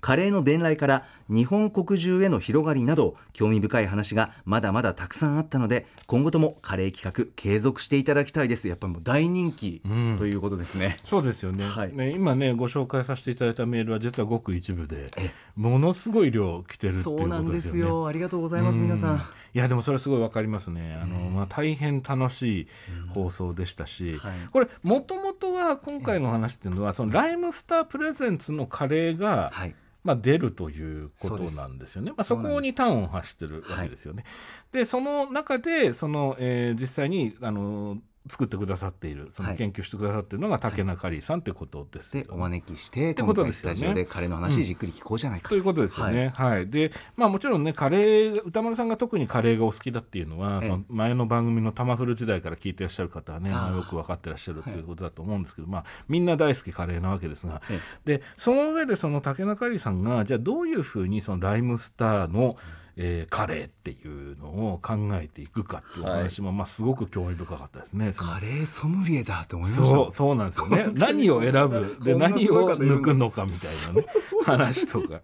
[0.00, 8.68] カレーの伝来から日本国中への広がりなど興味深い話がまだまだたくさんあったので今後ともカレー企画継続していただきたいです。
[8.68, 10.16] やっぱりもう大人気ん。
[10.18, 11.92] ということですね、そうですよね,、はい。
[11.94, 15.10] ね今ねご紹介させていただいたメールは実はごく一部で
[15.56, 17.80] ものすごい量来てるっていうそうなんでことですよね。
[17.80, 18.06] すよ。
[18.06, 19.22] ありがとうございます皆さん。
[19.52, 20.98] いやでもそれすごいわかりますね。
[21.02, 22.68] あの、まあ大変楽しい
[23.14, 24.34] 放送でしたし、はい。
[24.52, 32.10] これもともとは今回の話っていうのはそのライムスタープレゼンツのカレーが、はいまあ、出るということなんですよね。
[32.10, 34.24] まあ、そこに端を発してるわけですよね。
[34.72, 39.52] でその中でその、えー実際にあの作ってくださっているそはい。
[39.52, 42.28] の研究してくださっているのが竹中里さんってことですよね。
[42.28, 43.94] でお招きしててこと今回スですよね。
[43.94, 45.56] タジオでカレーの話じっくり聞こうじゃないかと。
[45.56, 46.32] いうことですよね。
[46.34, 50.68] はい、で、まあ、もちろんね、カレー、歌丸さんが特にカレーがお好きだっていうのは、ええ。
[50.68, 62.56] その前の番組のタマフル時代から聞いてらっしゃる方はね、よく分かってらっしゃるということだと思うんですけど、まあ、みんな大好きカレーなわけですが、えで、その上で、その竹中里さんが、じゃあ、どういうふうに、そのライムスターの、
[62.96, 68.12] えーカレーっていうのを考えていくかっていうお話も、まあ、すごく興味深かったですね。
[68.16, 69.86] カレーソムリエだと思いました。
[69.86, 70.86] そうそうなんですよね。
[70.94, 71.98] 何を選ぶ？
[72.02, 74.06] で何を抜くのかみたいなね。
[74.44, 75.08] 話とか。
[75.08, 75.22] かっ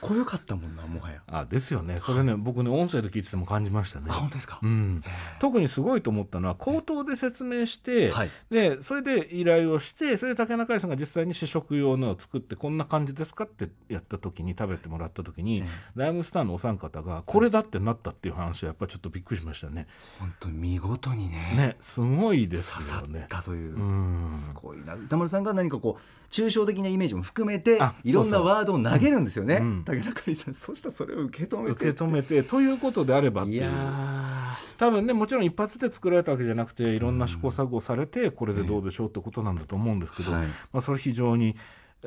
[0.00, 1.22] こよかったもんなもはや。
[1.26, 1.98] あですよね。
[2.00, 4.06] それね僕ね音声で聞いてても感じましたね。
[4.10, 4.14] あ。
[4.14, 5.02] 本当ですか、うん、
[5.38, 8.30] 特にすごいと思ったのは口頭で説明して、はい。
[8.50, 15.64] でそれで依頼をしてそれで竹中里さんが実際に試食用のを作ってこんな感じですかってやった時に食べてもらった時に、
[15.94, 19.86] ライムグスターのお三方がこれだってなったっていう話はやっぱりちょっとびっくりしましたね。
[20.18, 23.26] 本当に見事にねねすごいです刺さっよね。
[23.28, 24.30] たという、うん。
[24.30, 24.94] すごいな。
[24.94, 29.84] 歌丸さんが何かこう抽象的なイメージも含めてあいろんなワードを投げるんですよね、うん。
[29.84, 30.54] 竹中里さん。
[30.54, 32.42] そしたらそれを受け止めて受け止めて。
[32.42, 33.56] ということであればっていう。
[33.58, 40.46] いや多分ねもちろん一発で作られたわけじゃなくていろんな試行錯誤されてこれでどうでしょうってことなんだと思うんですけど、はい。
[40.72, 41.54] まあ、それ非常に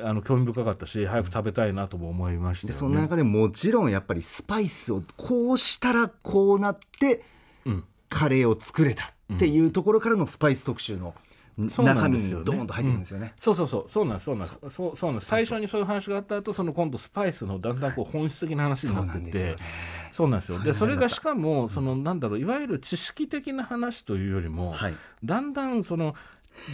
[0.00, 2.70] あの興味深かったし早く食べたいなとも思いましたよね。
[2.70, 7.22] ーでそんな中でもちろんやっぱりスパイスをこうしたらこうなって
[7.64, 7.84] うん。
[8.14, 11.14] カレーを作れたっていうところからのスパイス特集の
[11.58, 12.40] 中身んですよね。
[12.40, 13.34] にドーンと入ってくるんですよね。
[13.40, 13.84] そうそうそう。
[13.88, 14.24] そうなんです。
[14.24, 14.58] そうなんです。
[14.70, 15.26] そうそうなんです。
[15.26, 19.56] 最初にそういう話があった後その今度スパイスのだんだんこう本質的な話になってて。
[20.12, 20.62] そうなんですよ。
[20.62, 24.94] でそれがしかもそのなんだろういわゆる知識的な話というよりも、はい。
[25.24, 26.14] だんだんその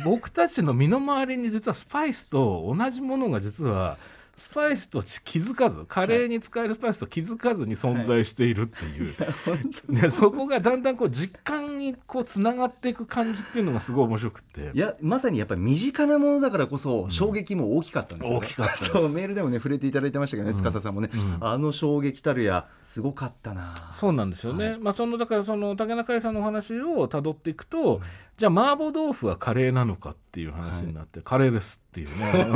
[0.05, 3.99] 僕たちの身の回りに実はスパイスと同じものが実は
[4.41, 9.15] スパイスと気づかずカレーに使えるスパイスと気づかずに存在しているっていう、
[9.93, 14.71] ね、そこがだんだんこう実感にこうつながっていく感じっていうのがすごい面白くって。
[14.73, 14.79] い。
[14.79, 21.37] やまさにやっぱり身近なものだからこそ衝撃も大きかったんですよね、大きかったそうメールでもね触れていただいてましたけどね、司さんもね、うん。
[21.47, 28.01] あの衝撃たるやすごかったなそうなんですよね、はまあそのだからその竹中屋さんのお話をたどっていくと、
[28.41, 32.47] じゃあ麻婆豆腐はカレーなのかっていう話になって、カレーですっていうね。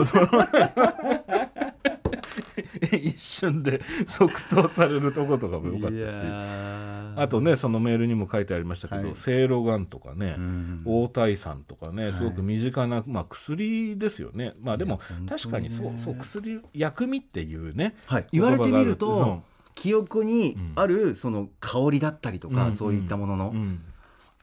[3.03, 5.93] 一瞬で即答されるとことかもよかったし。
[5.93, 7.21] ー。
[7.21, 9.15] あとねそのメールにも書いてありましたけど、はい。
[9.15, 12.13] せいろがんとかね、うん大体酸とかねい。
[12.15, 14.55] すごく身近な、まあ、薬ですよね。
[14.63, 19.43] まあでも確かにそうそう薬薬味っていうねはい、言われてみる言葉があると
[19.75, 22.73] 記憶にあるその香りだったりとか、うん。
[22.73, 23.81] そういったものの、うん。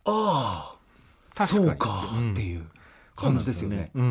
[0.06, 0.81] ああ
[1.34, 1.90] そうか
[2.32, 2.66] っていう
[3.16, 3.92] 感じですよね。
[3.94, 4.04] うん。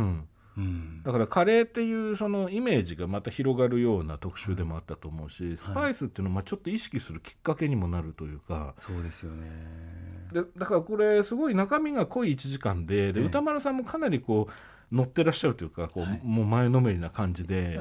[0.57, 8.75] うんだからカレーっていうそのイメージがまた広がるような特集でもあったと思うし、スパイスっていうのはまあちょっと意識するきっかけにもなるというか。
[8.77, 9.47] そうですよね。
[10.33, 14.49] でだからこれすごい中身が濃い1時間ででええ歌丸さんもかなりこ
[14.93, 16.21] う乗ってらっしゃるというかこう、はい。
[16.23, 17.81] もう前のめりな感じで、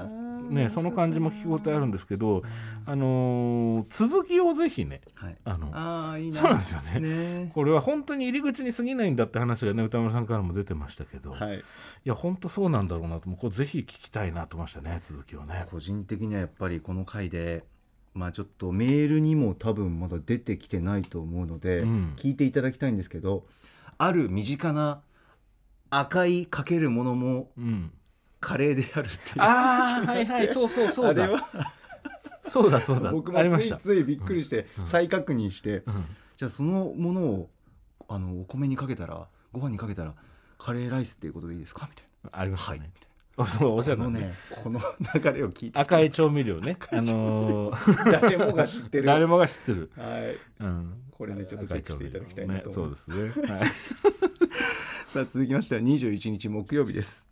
[0.50, 2.44] ね、その感じも聞き応えあるんですけど、
[2.86, 5.38] あのー続きをぜひねはい。
[5.46, 6.42] あのああいいな。
[6.42, 7.52] そうなんですよねね。
[7.54, 11.64] これは本当に入り口に過ぎないんだって話がね歌丸さんからも出てましたけど、い、はい。
[12.04, 15.66] や本当そうなんだろうなともうこれぜひ聞きたいなと思いましたね続きをね。
[15.70, 17.64] 個人的にはやっぱりこの回で。
[18.16, 23.46] まあちょっとメールにも多分まだ出てきてないと思うので、うん聞いていただきたいんですけど
[24.00, 25.02] ある身近な
[25.92, 27.92] 赤いかけるものもうん
[28.40, 29.42] カレーであるっていう。
[29.42, 30.48] ああはいはい。
[30.54, 31.24] そうそうそうだ。
[31.24, 31.42] あれは。
[32.48, 33.12] そうだそうだ。
[33.12, 36.06] 僕もついついびっくりしてうん再確認して、うん。
[36.36, 37.50] じゃあそのものを
[38.08, 40.14] あのお米にかけたらご飯にかけたら
[40.58, 41.88] カレーライスっていうことでいいですか？
[41.90, 42.92] みたいありましたなはい。
[43.48, 44.34] そうおっしゃこのるねね
[44.64, 44.82] この
[45.14, 45.80] 流れを聞いて。
[45.80, 46.78] 赤い調味料ね。
[46.92, 48.12] あのー。
[48.12, 49.06] 誰もが知ってる。
[49.06, 50.38] 誰もが知ってる、はい。
[50.60, 52.88] うん、これねちょっとチェックしていただきたいなとそう。
[52.88, 53.70] うですね、はい、
[55.08, 57.30] さあ続きましては21日木曜日です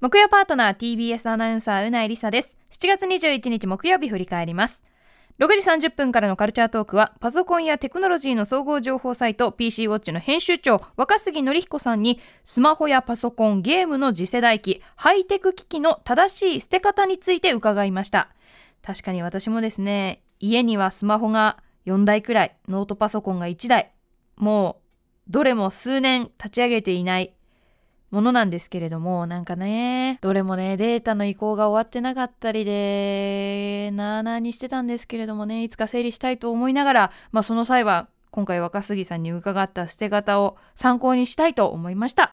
[0.00, 2.56] 木曜パートナー TBS アナウンサーうないりさです。
[2.70, 4.82] 7月21日木曜日振り返ります。
[5.38, 18.30] 6時30分からのカルチャートークはパソコンやテクノロジーの総合情報サイト PC ウォッチの編集長若杉則彦さんにスマホやパソコンゲームの次世代機ハイテク機器の正しい捨て方について伺いました。
[18.82, 23.92] 確かに私もですね家にはスマホが4台くらいノートパソコンが1台
[24.36, 24.80] も
[25.28, 27.34] うどれも数年立ち上げていない
[28.10, 42.32] ものなんですけれどもなんかねどれもねデータの移行が終わってなかったりでなあなあにしてたんですけれどもねいつか整理したいと思いながらまあその際は今回若杉さんに伺った捨て方を参考にしたいと思いました。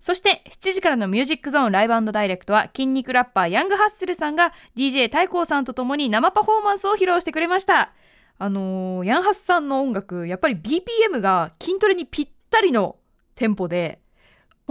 [0.00, 7.92] そして7時からのミュージックゾーンライブダイレクトは筋肉ラッパーヤングハッスルさんが DJ 太閤さんと共に生パフォーマンスを披露してくれました。
[8.38, 12.96] あのーヤンハスさんの音楽やっぱり BPM が筋トレにぴったりの
[13.36, 14.01] テンポで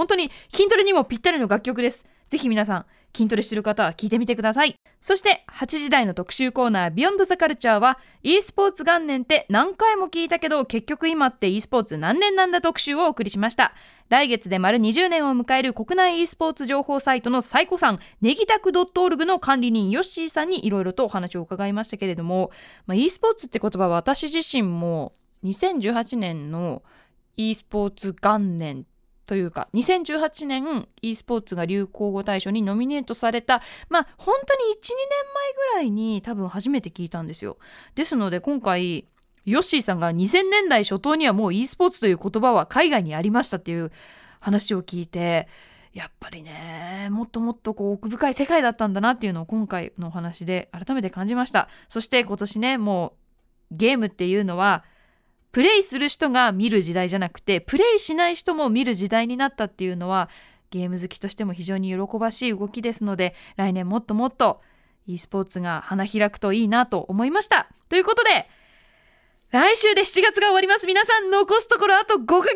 [0.02, 2.08] 本当に筋トレにもぴったりの楽曲です。
[2.28, 2.86] ぜひ皆さん、
[3.16, 4.74] 筋トレしてる方は聞いてみてください。
[4.99, 13.76] そして、8時台の特集コーナー、ビヨンドザカルチャーは、e スポーツ元年って何回も聞いたけど、結局今って e スポーツ何年なんだ特集をお送りしました。
[14.10, 22.49] 来月で丸20年を迎える国内 e スポーツ情報サイトの最古さん、ネギタク .org の管理人ヨッシーさんにいろいろとお話を伺いましたけれども、
[22.88, 26.82] まあ、e スポーツって言葉は私自身も2018年の
[27.38, 28.86] e スポーツ元年
[29.26, 34.95] というか2018年 e スポーツが流行語大賞にノミネートされたまあ本当に12年
[35.34, 37.57] 前ぐらいに多分初めて聞いたんですよ。
[37.95, 39.05] ですので今回
[39.45, 43.91] ヨッシーさんが2000年代初頭にはもう e スポーツという言葉は海外にありましたっていう
[44.39, 45.47] 話を聞いて
[45.93, 51.69] やっぱりねもっともっとこう奥深い世界だったんだなっていうのを今回のお話で改めて感じました。
[51.89, 53.13] そして今年ねも
[53.72, 54.84] うゲームっていうのは
[55.52, 60.30] プレイする人が見る時代じゃなくてプレイしない人も見る時代になったっていうのは
[60.70, 64.62] ゲーム好きとしても非常に喜ばしい動きですので来年もっともっと
[65.08, 67.68] e スポーツが花開くといいなと思いました。
[67.89, 68.47] ということで
[69.49, 70.88] 来週で7月が終わります。
[70.88, 72.56] 皆さん残すところあと5ヶ月。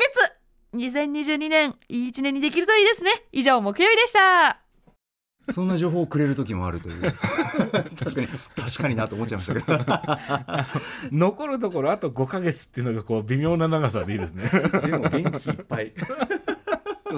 [0.76, 3.12] 2022年いい1年にできるといいですね。
[3.32, 4.64] 以上木曜日でした。
[5.52, 7.02] そんな情報をくれる時もあるという。
[7.98, 9.86] 確かに確かになと思っちゃいましたけど。
[11.12, 14.50] 残るところあと5ヶ月っていうのがこう微妙な長さでいいですね。
[14.82, 15.93] でも元気いっぱい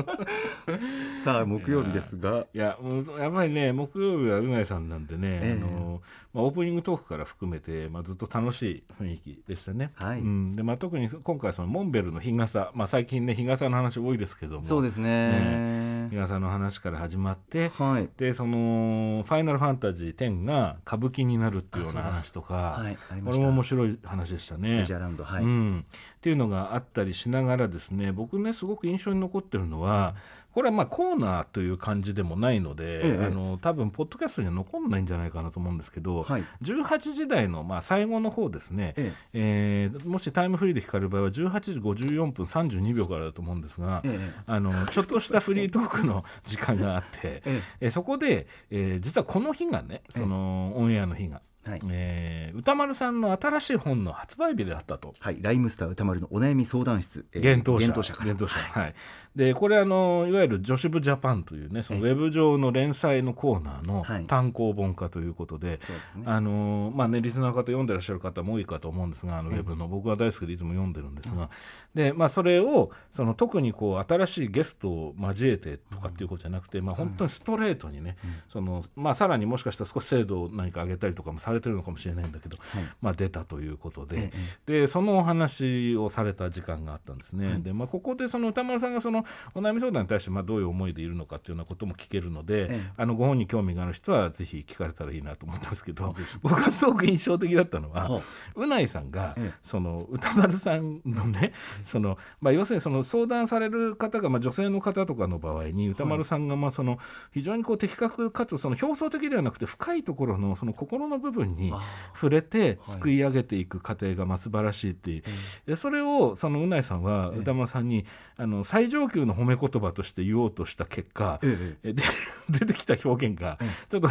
[1.23, 2.47] さあ木曜日ですが。
[2.53, 5.61] いやもうやっぱりね木曜日はうなえさんなんでね、ええ。
[5.61, 6.01] あの
[6.33, 10.19] まあ、オープニングトークから含めて、まあ、ずっと楽しい雰囲気でしたね、はい。
[10.19, 10.55] うん。
[10.55, 14.63] でまあ、特に今回そのモンベルの日傘、まあ、最近ね日傘の話多いですけども。
[14.63, 16.07] そうですね。
[16.11, 18.09] 日傘の話から始まってはい。
[18.17, 24.93] でその「ファイナルファンタジー10」が歌舞伎になるっていうような話とか、はいこれも面白い話でしたステねージ。
[24.93, 25.85] アラウンドはい、うん、
[26.27, 30.13] っていうのがあったりしながらですね僕ねすごく印象に残ってるのは
[30.51, 33.25] これはまあコーナーという感じでもないので、ええ。
[33.27, 36.43] あの多分ポッドキャストには残んないんじゃないかなと思うんですけど、はい。
[36.63, 39.91] 18時台のまあ最後の方ですね、ええ。
[39.93, 44.31] ーもしタイムフリーで聞かれる場合は18時54分32秒からだと思うんですが、ええ。
[44.47, 47.61] あのちょっとしたフリートークの時間があって、 ええ。
[47.81, 51.81] えそこで、えー実はこの日がねそのオンエアの日が、はい。
[51.89, 55.13] えー歌丸さんの新しい本の発売日であったと。
[55.19, 58.33] はい、ライムスター歌丸のお悩み相談室、えー幻冬舎から。
[58.33, 58.95] 幻冬舎はい、
[59.37, 64.25] でこれあのいわゆる女子部ジャパンというねそのウェブ上の連載のコーナーのはい。
[64.25, 66.23] 単行本化ということで、そうですね。
[66.25, 71.49] あのまあねリスナーの方読んでらっしゃる方も多いかと思うんですがあのウェブの僕は大好きでいつも読んでるんですが、
[71.93, 78.17] でまあそれをその特にこう新しいゲストを交えてとかっていうことじゃなくて、まあ本当にストレートにね、
[78.49, 82.57] そのまあさらにもしかしたら少し精度を何か上げたりとかもされてるのかもしれないんだけど、
[83.01, 84.31] まあ出たということで、
[84.65, 87.59] でそのお話をされた時間があったんですね。
[87.59, 89.25] でまあここでその歌丸さんがその
[89.55, 92.91] お悩み相談に対してまあどういう思いでいるのかっていうようなことも聞けるので、ええ。
[92.97, 98.21] あのご本に興味がある人はぜひ聞かれたらいいなと思ったんですけど僕がすごく印象的だったのは、は
[98.55, 98.67] う。
[98.67, 99.59] ないさんが、ええ。
[99.61, 101.53] その歌丸さんのね
[101.83, 106.99] その、まあ、要するにその相談される方が、まあ、女性の方とかの場合に歌丸さんがまあその
[107.33, 111.73] 非常にこう的確かつその表層的ではなくて深いところのその心の部分に
[112.13, 112.97] 触れてはい。
[112.97, 115.23] すくい上げていく過程がまあ素晴らしいっていう、
[115.65, 118.05] でそれをそのうないさんは歌丸さんに
[118.37, 121.93] あの最上級の褒め言葉として言おうとした結果、ええ。
[122.49, 123.57] 出てきた表現が
[123.89, 124.09] ちょっと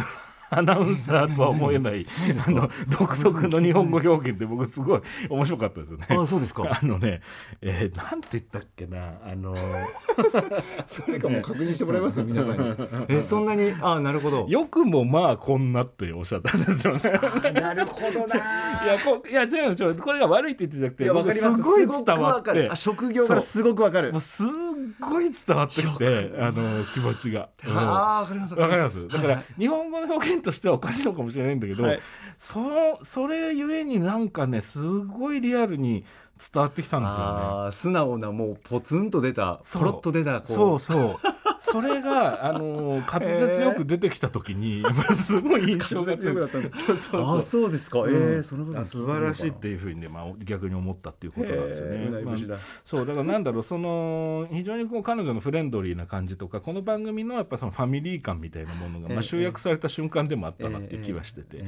[0.49, 2.05] アナウンサーとは思えない
[2.47, 6.05] あの独特の日本語表現で僕すごい面白かったですよね。
[6.09, 6.63] あそうですか。
[6.81, 7.21] あのね、
[7.61, 9.55] えーなんて言ったっけなあの
[10.87, 12.75] それかもう確認してもらいますよ皆さんに。
[13.09, 13.73] え そんなに？
[13.81, 14.45] あなるほど。
[14.49, 17.01] よくもまあこんなっておっしゃったんですよね。
[17.53, 18.35] なるほどな。
[18.35, 21.57] いやこういや違う違うこれが悪いって言ってじゃなくていやわかります。
[21.63, 22.69] 僕すごい伝わって。
[22.69, 24.11] あ職業からすごくわかる。
[24.11, 24.47] もうすっ
[24.99, 27.49] ごい伝わってきてあの気持ちが。
[27.65, 29.07] うんあーわかりますわかります。
[29.07, 29.43] だから、はい。
[29.59, 31.99] 日本語の表現としてはおかしいのかもしれないんだけど、はい
[32.39, 36.05] そのそれゆえになんかねすごいリアルに
[36.53, 37.71] 伝わってきたんですよね。
[37.71, 41.15] 素直なもうポツンと出たポロッと出たこうそうそう。
[41.59, 44.83] それがあの滑舌よく出てきた時に、
[45.25, 46.49] すごい印象が強く
[47.13, 48.39] あそうですか、えうん。
[48.39, 52.21] ー、その部素晴らしいっていうふうにね、まあ、逆に思ったっていうことなんですよね。
[52.23, 52.35] まあ
[52.83, 61.63] そうだからなんだろうその非常にこう彼女のフレンドリーな感じとかこの番組のやっぱそのファミリー感みたいなものが、まあ、集約された瞬間でもあったなっていう気はしてて、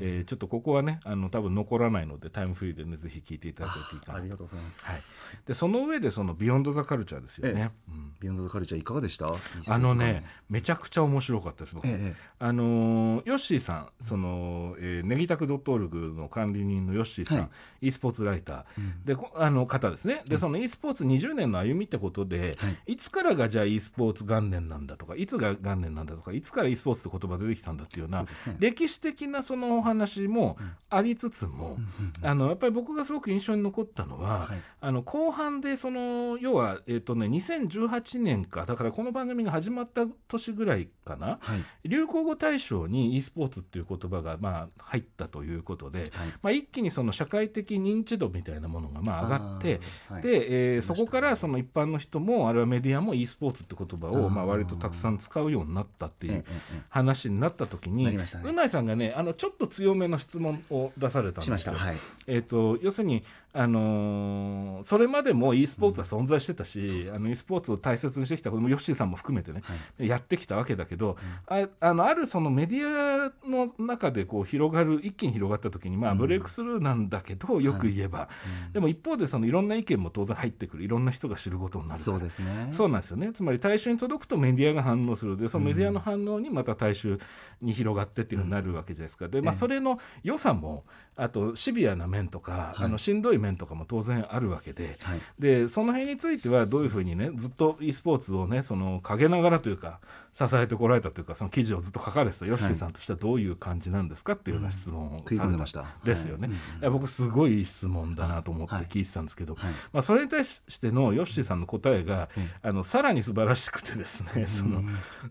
[0.00, 5.00] えーちょっとここはねあの多分残らないのでタイムフリーでねぜひ聞いていただけるといいかなありがとうございます、はい、
[5.46, 7.70] でその上でその「Beyond The Culture」ですよね。
[7.88, 8.12] うん。
[8.20, 9.29] Beyond The Culture いかがでした？
[9.66, 17.44] あのね、めちゃくちゃ面白かったです僕、ええあのーヨッシーさんその、えー、 Negitaku.org の管理人のヨッシーさん、は
[17.82, 17.88] い。
[17.88, 20.22] e スポーツライター、でこあの方ですね。
[20.26, 22.56] でその e スポーツ20年の歩みってことで、
[22.86, 28.28] い、つからがじゃあ e スポーツ元年なんだとかいつが元年なんだとかいつから e スポーツって言葉出てきたんだっていうようなね。
[28.58, 30.56] 歴史的なそのお話も
[30.88, 31.78] ありつつも、
[32.22, 34.62] あのやっぱり僕がすごく印象に残ったのは、はい。
[34.80, 41.88] あの後半でその要は、えーとね、2018年かだからこの番組が始まった年ぐらいかな、はい。
[41.88, 46.08] 流行語大賞に e スポーツっていう言葉がまあ入ったということで、はい。
[46.42, 50.22] まあ、一気にその社会的認知度みたいなものがまあ上がって、はい。
[50.22, 56.44] で、えーそこからその一般の人もあるいはメディアも e スポーツって言葉をまあ割とたくさん使うようになったっていう
[56.88, 61.58] 話になった時に、うないさんがねあのちょっと強めの質問を出されたんですよ。
[61.60, 61.72] した。
[61.74, 61.96] はい。
[62.26, 63.22] えー、と要するに、
[63.52, 69.62] あのーそれまでも e スポーツは存在してたし、あの e スポーツを大切にしてきたこともヨッシーさんんも含めてね、
[69.98, 78.28] やってきたわけだけど、ああのあるそのメディアの中でこう広がる一気に広がった時にまあブレイクスルーなんだけど、よく言えば、
[78.72, 82.00] でも一方でそのいろんな意見も当然入ってくるいろんな人が知ることになる。
[82.00, 82.70] そうですね。
[82.72, 83.32] そうなんですよね。
[83.32, 85.36] つまり大衆に届くとメディアが反応する。
[85.36, 87.18] でそのメディアの反応にまた大衆
[87.60, 89.28] に広がってっていうのになるわけじゃないですか。
[89.28, 90.84] で、まあ、それの良さも
[91.16, 95.20] あとシビアな面とか、あのしんどい面とかも当然あるわけで,、はい。
[95.38, 100.00] でその辺についてはどういうふうにねずっと e スポーツをねその陰ながらというか
[100.34, 105.86] 支えてこられたというかその記事をずっと書かれてたヨッシーさんとしてはどういう感じなんですかっていうような質問を食い込んでました。
[106.04, 106.50] ですよね、
[106.80, 106.90] はい。
[106.90, 108.86] 僕すごいいい質問だなと思ってはい。
[108.86, 109.72] 聞いてたんですけど、はい。
[109.92, 112.28] まあ、それに対してのヨッシーさんの答えが、
[112.62, 114.82] あのさらに素晴らしくてですね、その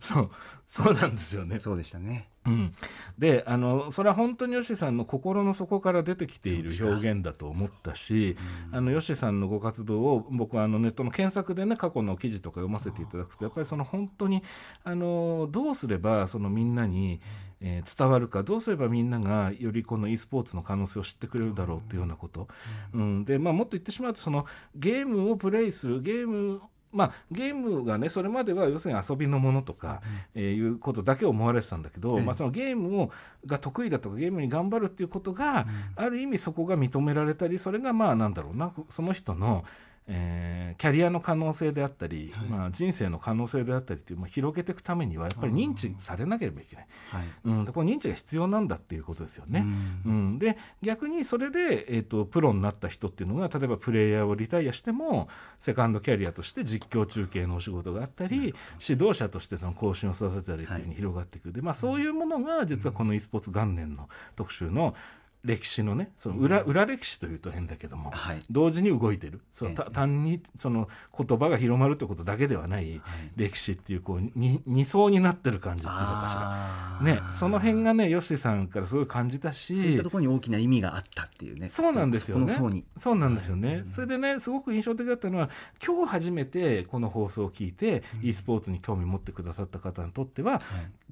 [0.01, 0.31] そう
[0.67, 1.57] そうなんですよね。
[1.59, 2.29] そうでしたね。
[2.45, 2.73] うん、
[3.17, 8.37] であのそれは本当にヨッシーさんの心の底から出てきている表現だと思ったし、
[8.71, 14.41] あのヨッシーさんのご活動を僕はあのネットの検索でね過去の記事とか読ませていただくとやっぱりその本当に
[14.89, 17.21] あのどうすればそのみんなに、
[17.61, 22.47] えー伝わるかどうすればみんながよりこの e スポーツの可能性を知ってくれるだろうっていうようなこと、
[22.93, 23.25] うん。
[23.25, 26.61] でまあ、もっと言ってしまうとそのゲームをプレイするゲーム
[26.91, 30.01] まあ、ゲームがねそれまでは要するに遊びのものとか、
[30.33, 33.11] えーいうことだけ思われてたんだけど、まあ、そのゲームを
[33.45, 39.65] が得意だとかゲームに頑張るっていうことが、ある意味そこが認められたりそれがまあなんだろうなその人の、
[40.09, 47.27] えーキャリアの可能性であったり、まあ、人生の可能性であったりっていう、まあ、広げていくためにはやっぱり認知されなければいけない、はい。
[47.43, 49.65] うん、でこの認知が必要なんだっていうことですよね。
[50.05, 50.11] うん。
[50.11, 55.27] うん、で逆にそれで、えー、とプロになった人っていうのが例えばプレイヤーをリタイアしても
[55.59, 58.55] セカンドキャリアとして実況中継のお仕事があったり、
[58.87, 64.07] 指導者としてその講師を育てたりっていうふうに広がっていく、でまあ、そういうものが実はこの e スポーツ元年の
[64.37, 64.95] 特集の
[65.43, 68.41] 歴史のねその裏裏歴史というと変だけども、はい。
[68.49, 69.41] 同時に動いてる。
[69.51, 69.75] そうええ。
[69.75, 73.01] た単にその言葉が広まるってことだけではない
[73.35, 77.15] 歴史っていうこうに二層になってる感じっていうのかしら。
[77.15, 81.69] ね、その辺がね、ヨッシーさんからすごい感じたし、そういったところに大きな意味があったっていうね。
[81.69, 82.53] そうなんですよね。
[82.97, 83.85] そうなんですよね。
[83.89, 85.49] それでね、すごく印象的だったのは、
[85.85, 90.61] 今日初めてこの放送を聞いて、e スポーツに興味持ってくださった方にとっては、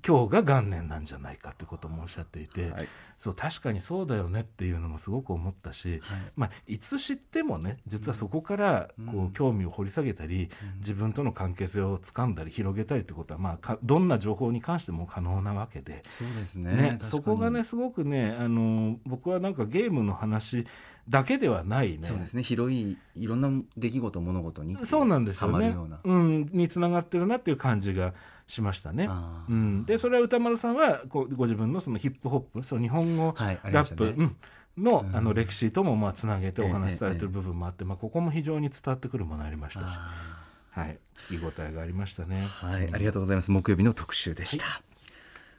[0.06, 2.88] 今日が元年なんじゃないかってこともおっしゃっていて、はい。
[3.20, 6.02] そう確かにそうだよねっていうのもすごく思ったし、
[6.36, 16.04] まあ、いつ知ってもね実はそこからこう興味を掘り下げたり、自分との関係性をつかんだり広げたりってことは、まあ、かどんな情報に関しても可能なわけで。
[16.10, 16.72] そうですね。
[16.72, 20.68] ね、そこがねすごくねあの僕はなんかゲームの話
[21.10, 22.00] だけではないね。
[22.04, 22.44] そうですね。
[22.44, 25.66] 広いいろんな出来事物事にそうなんですはよね。
[25.66, 28.14] まるような、うん、につながってるなっていう感じが
[28.48, 29.10] しましたね。
[29.50, 34.14] うん、でそれは歌丸さんはこうご自分のそのヒップホップその日本語ラップ、ましたね。
[34.18, 34.36] うん。
[34.84, 35.16] の,、うん。
[35.16, 42.48] あの歴史ともまあつなげてお話しされてええる部分もあって、まあ、ここも非常に伝わってくるものありましたし、あはい、聞き応えがありましたね。
[42.48, 42.94] ーはい。
[42.94, 43.52] ありがとうございます。
[43.52, 44.82] 木曜日の特集でした、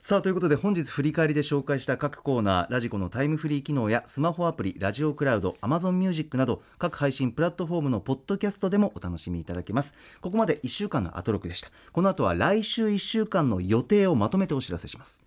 [0.09, 9.93] さあということで本日振り返りで紹介した各コーナーラジコのタイムフリー機能やスマホアプリラジオクラウド Amazon ミュージックなど各配信プラットフォームのポッドキャストでもお楽しみいただけます。
[10.23, 15.21] ここまで1週間のアトロクでしたこの後は来週1週間の予定をまとめてお知らせします。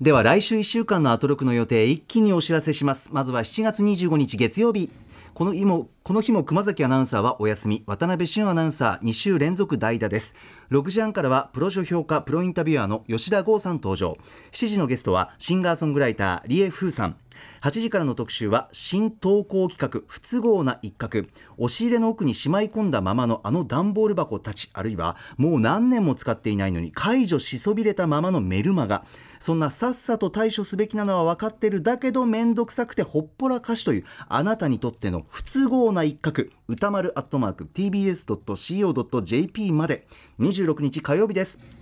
[0.00, 3.08] では来週1週間のアトロクの予定一気にお知らせします。
[3.12, 4.90] まずは7月25日月曜日。
[5.34, 7.84] この日もこの日も熊崎アナウンサーはお休み。
[7.86, 10.34] 渡辺俊アナウンサー2週連続代打です。
[10.70, 14.18] 6時半からはプロ書評家プロインタビュアーの吉田剛さん登場。
[14.50, 17.16] 7時のゲストはシンガーソングライターリエ・フーさん。
[17.62, 21.24] 8時からの特集は新投稿企画不都合な一角。
[21.58, 29.04] 押し入れの奥にしまい込んだままのあの段ボール箱たちあるいはもう何年も使っていないのに解除しそびれたままのメルマガ。
[29.40, 36.44] そんなさっさと対処すべきなのは分かってるだけど面倒くさくてほっぽらかしというあなたにとっての不都合な一角。
[36.68, 40.06] 歌丸アットマーク TBS.CO.JP まで。
[40.38, 41.81] 26日火曜日です。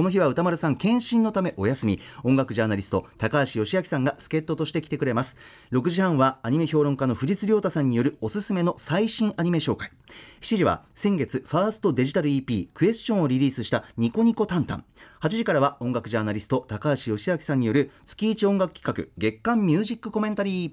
[0.00, 2.00] この日は歌丸さん検診のためお休み。
[2.24, 5.36] 音楽ジャーナリスト高橋義明さんが助っ人として来てくれます。
[5.72, 9.92] 6時半はアニメ評論家の藤津亮太さんによるおすすめの最新アニメ紹介。
[10.40, 14.84] 7時は先月ファーストデジタル EP クエスチョンをリリースしたニコニコタンタン。
[15.20, 20.68] 8時からは音楽ジャーナリスト高橋義明さんによる月一音楽企画月間ミュージックコメンタリ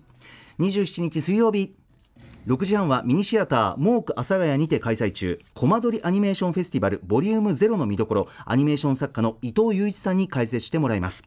[0.57, 0.63] ー。
[0.63, 1.75] 27日水曜日
[2.47, 5.37] 6時半はミニシアターモーク阿佐ヶ谷にて開催中。
[5.53, 11.25] コマ撮りアニメーションフェスティバルボリュームゼロの見どころアニメーション作家の伊藤雄一さんに解説してもらいます。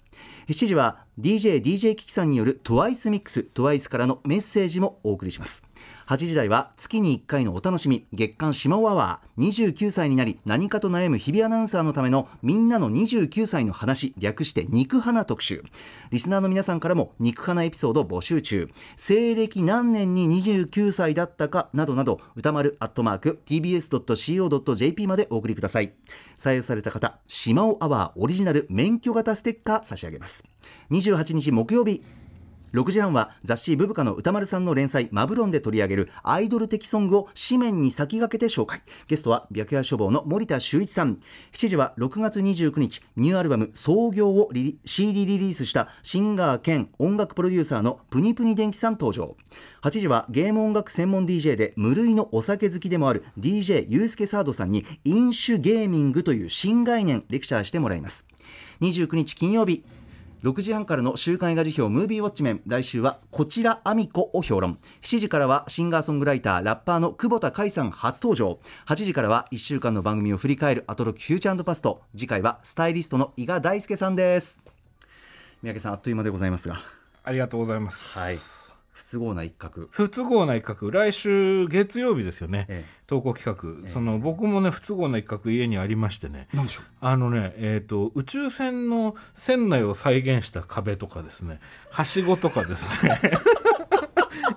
[0.48, 5.69] 7時は DJDJ キキさんによる TWICE ミックス TWICE からのメッセージもお送りします。
[6.10, 8.04] 8時台は月に1回のお楽しみ。
[8.12, 9.48] 月刊島尾アワー。
[9.48, 14.12] 29歳になり何かと悩む日々アナウンサーのためのみんなの29歳の話。
[14.18, 15.62] 略して肉花特集。
[16.10, 18.68] リスナーの皆さんからも肉花エピソード募集中。
[18.96, 25.92] 西暦何年に29歳だったかなどなど歌丸アットマーク tbs.co.jp までお送りください。
[26.36, 30.44] 採用された方島尾アワーオリジナル免許型ステッカー差し上げます。
[30.90, 32.02] 28日木曜日。
[32.72, 38.82] 6時半は雑誌ブブカの歌丸さんの連載マブロンで取り上げるアイドル的ソングを紙面に先駆けて紹介。
[39.08, 41.18] ゲストは白夜書房の森田修一さん。
[41.52, 49.36] 7時は6月29日ニューアルバム創業をリリ CD リリースしたシンガー兼音楽プロデューサーのプニプニ電気さん登場。
[49.82, 58.28] 8時はゲーム音楽専門 DJ で無類のお酒好きでもある DJ ユースケサードさんに飲酒ゲーミングという新概念レクチャーしてもらいます。
[58.80, 59.84] 29日金曜日
[60.42, 62.62] 6時半からの週刊映画辞表ムービーウォッチメン。
[62.66, 64.78] 来週はこちらアミコを評論。
[65.02, 68.58] 7時からはシンガーソングライターラッパーの久保田海さん初登場。
[68.86, 72.02] 8時からは1週間の番組を振り返るアトロックフューチャーパスト。
[72.16, 74.60] 次回はスタイリストの伊賀大輔さんです。
[75.62, 76.80] 三宅さんあっという間でございますが。
[77.22, 78.18] ありがとうございます。
[78.18, 78.59] はい
[79.00, 79.88] 不都合な一角。
[79.90, 80.90] 不都合な一角。
[80.90, 86.48] 来週月曜日ですよね、え投稿企画、その僕もね不都合な一角家にありましてね。
[86.52, 86.84] 何でしょう？
[87.00, 91.60] あのねえっ、と宇宙船の船内を再現した壁とかですね。
[91.90, 93.18] はしごとかですね。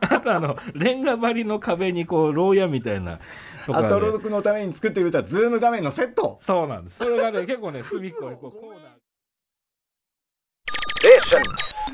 [0.02, 3.20] あとあのレンガ張りの壁にこう牢屋みたいな
[3.66, 6.38] とか、ね、アトロックのために作ってくれたズーム画面のセット。
[6.42, 6.98] そうなんです。
[6.98, 8.94] それがね結構ね隅っこにこう コーナー。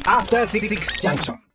[0.05, 0.67] After Six
[1.01, 1.48] Junction.